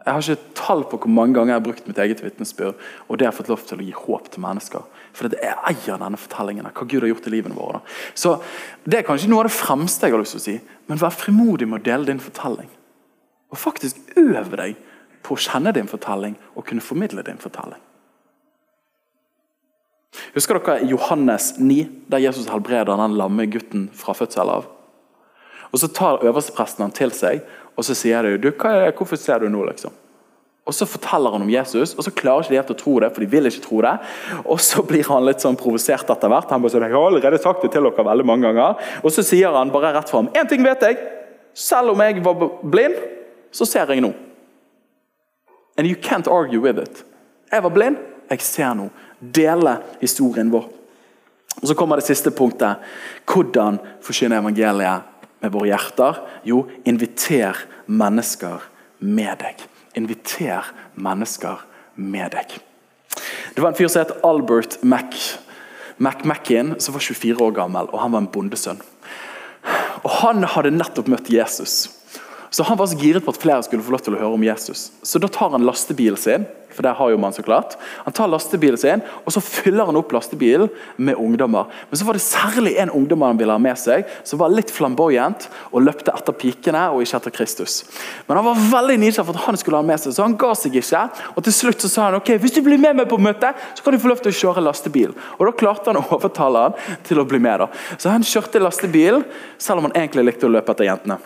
[0.08, 2.78] Jeg har ikke tall på hvor mange ganger jeg har brukt mitt eget vitnesbyrd,
[3.08, 4.86] og det har fått lov til å gi håp til mennesker.
[5.14, 7.82] For det er eier denne fortellingen, hva Gud har gjort i livene våre.
[8.14, 8.38] Så
[8.84, 11.16] Det er kanskje noe av det fremste jeg har lyst til å si, men vær
[11.16, 12.70] frimodig med å dele din fortelling.
[13.52, 14.78] Og faktisk øve deg
[15.24, 17.82] på å kjenne din fortelling og kunne formidle din fortelling.
[20.34, 24.68] Husker dere Johannes 9, der Jesus helbreder den lamme gutten fra fødsel av?
[25.72, 27.42] Og Så tar øverstepresten han til seg
[27.78, 29.92] og så sier de du, hva, 'Hvorfor ser du nå?' liksom?
[30.68, 33.14] Og Så forteller han om Jesus, og så klarer ikke de helt å tro det.
[33.14, 33.94] for de vil ikke tro det.
[34.46, 36.50] Og Så blir han litt sånn provosert etter hvert.
[36.52, 38.76] Han bare sånn, jeg har allerede sagt det til dere veldig mange ganger.
[39.04, 40.98] Og Så sier han bare rett fram én ting vet jeg.
[41.54, 42.96] Selv om jeg var blind,
[43.52, 44.14] så ser jeg nå.
[45.78, 47.04] And you can't argue with it.
[47.52, 47.98] Jeg var blind,
[48.30, 48.90] jeg ser nå.
[49.22, 50.68] Dele historien vår.
[51.62, 52.78] Og Så kommer det siste punktet.
[53.26, 55.02] Hvordan forkynne evangeliet
[55.42, 56.20] med våre hjerter?
[56.44, 58.62] Jo, inviter mennesker
[59.00, 59.77] med deg.
[59.98, 61.64] Inviter mennesker
[61.98, 62.58] med deg.
[63.56, 65.18] Det var en fyr som het Albert Mac,
[65.98, 68.82] McMackin, som var 24 år gammel, og han var en bondesønn.
[70.04, 71.90] Og Han hadde nettopp møtt Jesus.
[72.50, 74.44] Så Han var så giret på at flere skulle få lov til å høre om
[74.44, 74.92] Jesus.
[75.04, 77.74] Så Da tar han lastebilen sin for der har jo man så klart.
[78.06, 80.70] Han tar lastebilen sin og så fyller han opp lastebilen
[81.02, 81.72] med ungdommer.
[81.90, 84.70] Men så var det særlig en ungdom han ville ha med seg, som var litt
[84.74, 87.80] flamboyant og løpte etter pikene og ikke etter Kristus.
[88.28, 90.52] Men han var veldig nysgjerrig for at han skulle ha med seg, så han ga
[90.60, 91.02] seg ikke.
[91.34, 93.86] Og til slutt så sa han ok, hvis du blir med meg på møtet, så
[93.86, 95.16] kan du få lov til å kjøre lastebil.
[95.40, 97.64] Og Da klarte han å overtale han til å bli med.
[97.64, 97.72] da.
[97.98, 99.24] Så han kjørte lastebil,
[99.58, 101.18] selv om han egentlig likte å løpe etter jentene.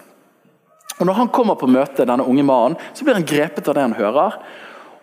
[1.01, 3.85] Og Når han kommer på møte, denne unge mannen, så blir han grepet av det
[3.87, 4.37] han hører.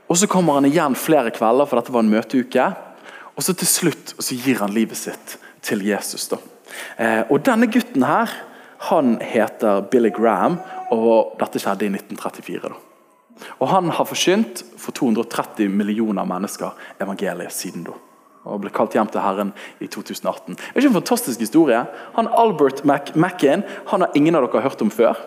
[0.09, 2.67] Og Så kommer han igjen flere kvelder, for dette var en møteuke.
[3.35, 6.29] Og så til slutt så gir han livet sitt til Jesus.
[6.29, 6.39] da.
[6.97, 8.31] Eh, og Denne gutten her,
[8.79, 12.69] han heter Billy Graham, og dette skjedde i 1934.
[12.69, 12.77] da.
[13.59, 16.71] Og Han har forsynt for 230 millioner mennesker
[17.01, 17.93] evangeliet siden da.
[18.45, 20.55] Og ble kalt hjem til Herren i 2018.
[20.55, 21.85] Det er ikke en fantastisk historie?
[22.15, 25.19] Han Albert Mackin han har ingen av dere hørt om før.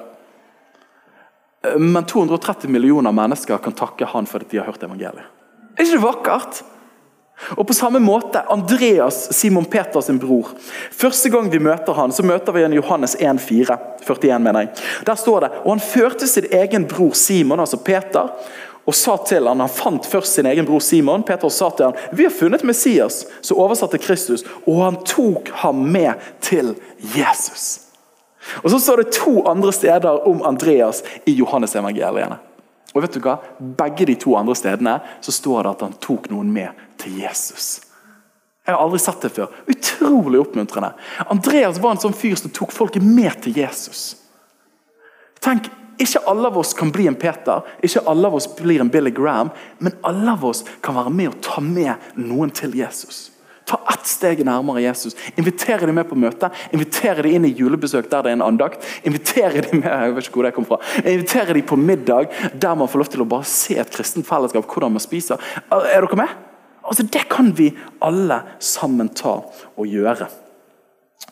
[1.78, 5.28] Men 230 millioner mennesker kan takke han for at de har hørt evangeliet.
[5.78, 6.64] Er ikke det vakkert?
[7.58, 10.52] Og På samme måte Andreas, Simon Peters bror.
[10.92, 14.74] Første gang vi møter han, så møter vi en Johannes 1, 4, 41, mener jeg.
[15.08, 18.30] Der står det og han førte sin egen bror Simon, altså Peter,
[18.86, 21.24] og sa til han, Han fant først sin egen bror Simon.
[21.24, 25.86] Peter sa til han, vi har funnet Messias, som oversatte Kristus, og han tok ham
[25.86, 26.76] med til
[27.16, 27.91] Jesus.
[28.64, 32.40] Og Så står det to andre steder om Andreas i Johannes-evangeliene.
[32.94, 33.38] Og vet du hva?
[33.60, 37.80] Begge de to andre stedene så står det at han tok noen med til Jesus.
[38.66, 39.54] Jeg har aldri sett det før.
[39.72, 40.92] Utrolig oppmuntrende.
[41.32, 44.16] Andreas var en sånn fyr som tok folket med til Jesus.
[45.42, 45.72] Tenk,
[46.02, 49.12] Ikke alle av oss kan bli en Peter, ikke alle av oss blir en Billy
[49.14, 53.28] Graham, men alle av oss kan være med og ta med noen til Jesus.
[53.72, 55.16] Ta ett steg nærmere Jesus.
[55.40, 56.50] Inviterer dem med på møte.
[56.76, 58.84] inviterer dem inn i julebesøk der det er en andakt.
[59.08, 60.80] Inviterer dem med, jeg vet ikke hvor det kom fra.
[61.06, 64.68] inviterer de på middag der man får lov til å bare se et kristent fellesskap.
[64.68, 65.40] hvordan man spiser.
[65.72, 66.28] Er dere med?
[66.84, 69.40] Altså, Det kan vi alle sammen ta
[69.78, 70.28] og gjøre.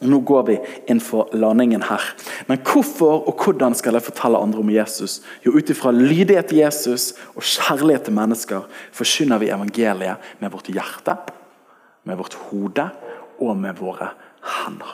[0.02, 0.56] Nå går vi
[0.88, 2.02] inn for landingen her.
[2.48, 5.22] Men hvorfor og hvordan skal jeg fortelle andre om Jesus?
[5.44, 8.64] Jo, Ut ifra lydighet til Jesus og kjærlighet til mennesker
[8.94, 11.18] forkynner vi evangeliet med vårt hjerte
[12.04, 12.90] med vårt hode
[13.40, 14.94] og med våre hender.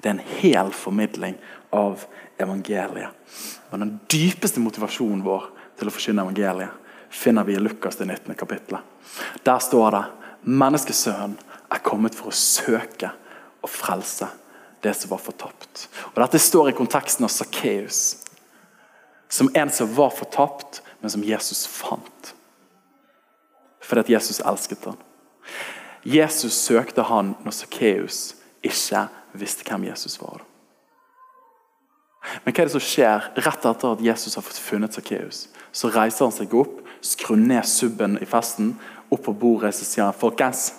[0.00, 1.36] Det er en hel formidling
[1.72, 2.04] av
[2.38, 3.10] evangeliet.
[3.70, 5.48] Og Den dypeste motivasjonen vår
[5.78, 6.82] til å forkynne evangeliet
[7.14, 8.34] finner vi i Lukas det 19.
[8.34, 8.80] kapittelet.
[9.42, 10.04] Der står det
[10.44, 11.38] menneskesønnen
[11.72, 13.10] er kommet for å søke
[13.64, 14.28] og frelse
[14.84, 15.88] det som var fortapt.
[16.12, 18.20] Og Dette står i konteksten av Sakkeus,
[19.32, 22.34] som en som var fortapt, men som Jesus fant.
[23.80, 25.00] Fordi at Jesus elsket ham.
[26.04, 28.34] Jesus søkte han når Sakkeus
[28.64, 30.42] ikke visste hvem Jesus var.
[32.44, 35.46] Men hva er det som skjer rett etter at Jesus har fått funnet Sakkeus?
[35.72, 38.74] Så reiser han seg opp, skrur ned subben i festen,
[39.12, 40.72] opp på bordet så sier han, folkens,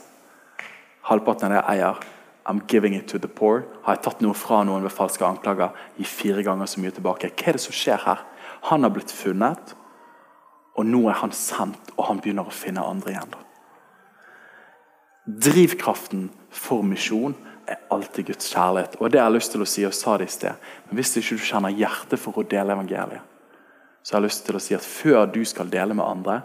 [1.09, 2.03] halvparten av det jeg eier,
[2.45, 3.63] I'm giving it to the poor.
[3.84, 7.32] Har jeg tatt noe fra noen ved falske anklager, gi fire ganger så mye tilbake.
[7.34, 8.21] Hva er det som skjer her?
[8.69, 9.73] Han har blitt funnet,
[10.78, 13.36] og nå er han sendt, og han begynner å finne andre igjen.
[15.26, 18.97] Drivkraften for misjon er alltid Guds kjærlighet.
[18.99, 20.65] Og det har jeg lyst til å si, og sa det i sted.
[20.88, 23.32] Men hvis ikke du kjenner hjertet for å dele evangeliet,
[24.05, 26.43] så har jeg lyst til å si at før du skal dele med andre,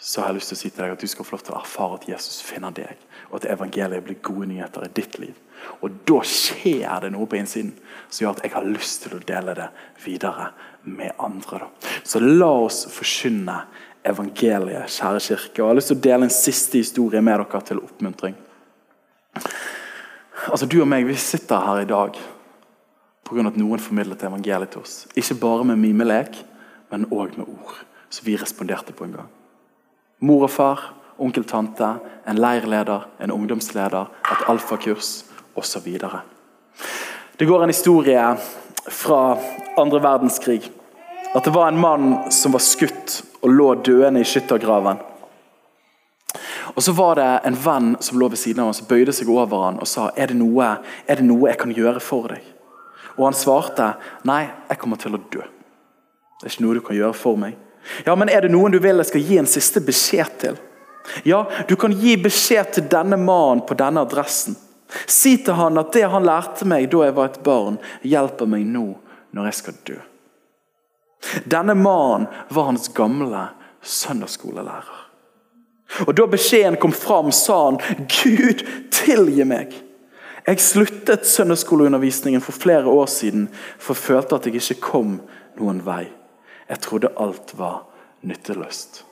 [0.00, 1.52] så har jeg lyst til å si til deg at du skal få lov til
[1.52, 5.36] å erfare at Jesus finner deg, og at evangeliet blir gode nyheter i ditt liv.
[5.84, 7.74] Og da skjer det noe på innsiden
[8.08, 9.68] som gjør at jeg har lyst til å dele det
[10.00, 10.48] videre
[10.88, 11.66] med andre.
[11.66, 11.92] Da.
[12.00, 13.58] Så la oss forkynne
[14.04, 15.62] evangeliet, kjære kirke.
[15.62, 18.36] Og Jeg har lyst til å dele en siste historie med dere til oppmuntring.
[20.50, 22.16] Altså Du og meg vi sitter her i dag
[23.24, 23.46] pga.
[23.46, 25.06] at noen formidlet evangeliet til oss.
[25.16, 26.44] Ikke bare med mimelek,
[26.90, 29.28] men òg med ord som vi responderte på en gang.
[30.20, 35.24] Mor og far, onkel, tante, en leirleder, en ungdomsleder, et alfakurs
[35.54, 35.98] osv.
[37.38, 38.36] Det går en historie
[38.88, 39.38] fra
[39.78, 40.70] andre verdenskrig
[41.34, 45.00] at det var en mann som var skutt og lå døende i skyttergraven.
[46.74, 49.28] Og Så var det en venn som lå ved siden av ham, som bøyde seg
[49.28, 50.76] over ham og sa er det, noe,
[51.06, 52.44] er det noe jeg kan gjøre for deg.
[53.18, 53.94] Og han svarte
[54.28, 55.42] nei, jeg kommer til å dø.
[56.40, 57.58] Det er ikke noe du kan gjøre for meg.
[58.06, 60.58] Ja, men Er det noen du vil jeg skal gi en siste beskjed til?
[61.24, 64.56] Ja, du kan gi beskjed til denne mannen på denne adressen.
[65.06, 68.66] Si til han at det han lærte meg da jeg var et barn, hjelper meg
[68.66, 68.86] nå
[69.34, 69.98] når jeg skal dø.
[71.44, 73.48] Denne mannen var hans gamle
[73.82, 75.06] søndagsskolelærer.
[76.06, 79.74] Og Da beskjeden kom fram, sa han, 'Gud, tilgi meg.'
[80.46, 83.48] Jeg sluttet søndagsskoleundervisningen for flere år siden,
[83.78, 85.20] for jeg følte at jeg ikke kom
[85.56, 86.08] noen vei.
[86.68, 87.84] Jeg trodde alt var
[88.22, 89.04] nytteløst.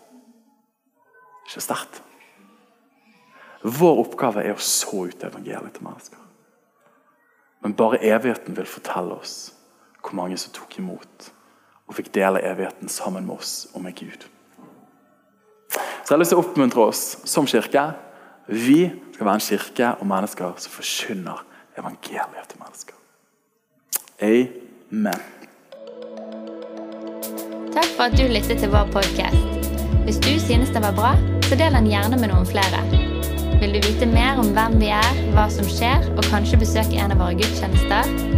[1.47, 2.03] Ikke sterkt?
[3.63, 6.19] Vår oppgave er å så ut evangeliet til mennesker.
[7.61, 9.53] Men bare evigheten vil fortelle oss
[10.01, 11.33] hvor mange som tok imot
[11.89, 14.28] og fikk dele evigheten sammen med oss og med Gud.
[15.72, 17.82] Så jeg har lyst til å oppmuntre oss som kirke.
[18.49, 21.43] Vi skal være en kirke og mennesker som forkynner
[21.78, 22.95] evangeliet til mennesker.
[24.24, 25.26] Amen.
[27.74, 29.45] Takk for at du lyttet til vår podkast.
[30.09, 31.12] Hvis du synes den var bra,
[31.45, 32.80] så del den gjerne med noen flere.
[33.61, 37.12] Vil du vite mer om hvem vi er, hva som skjer, og kanskje besøke en
[37.12, 38.38] av våre gudstjenester,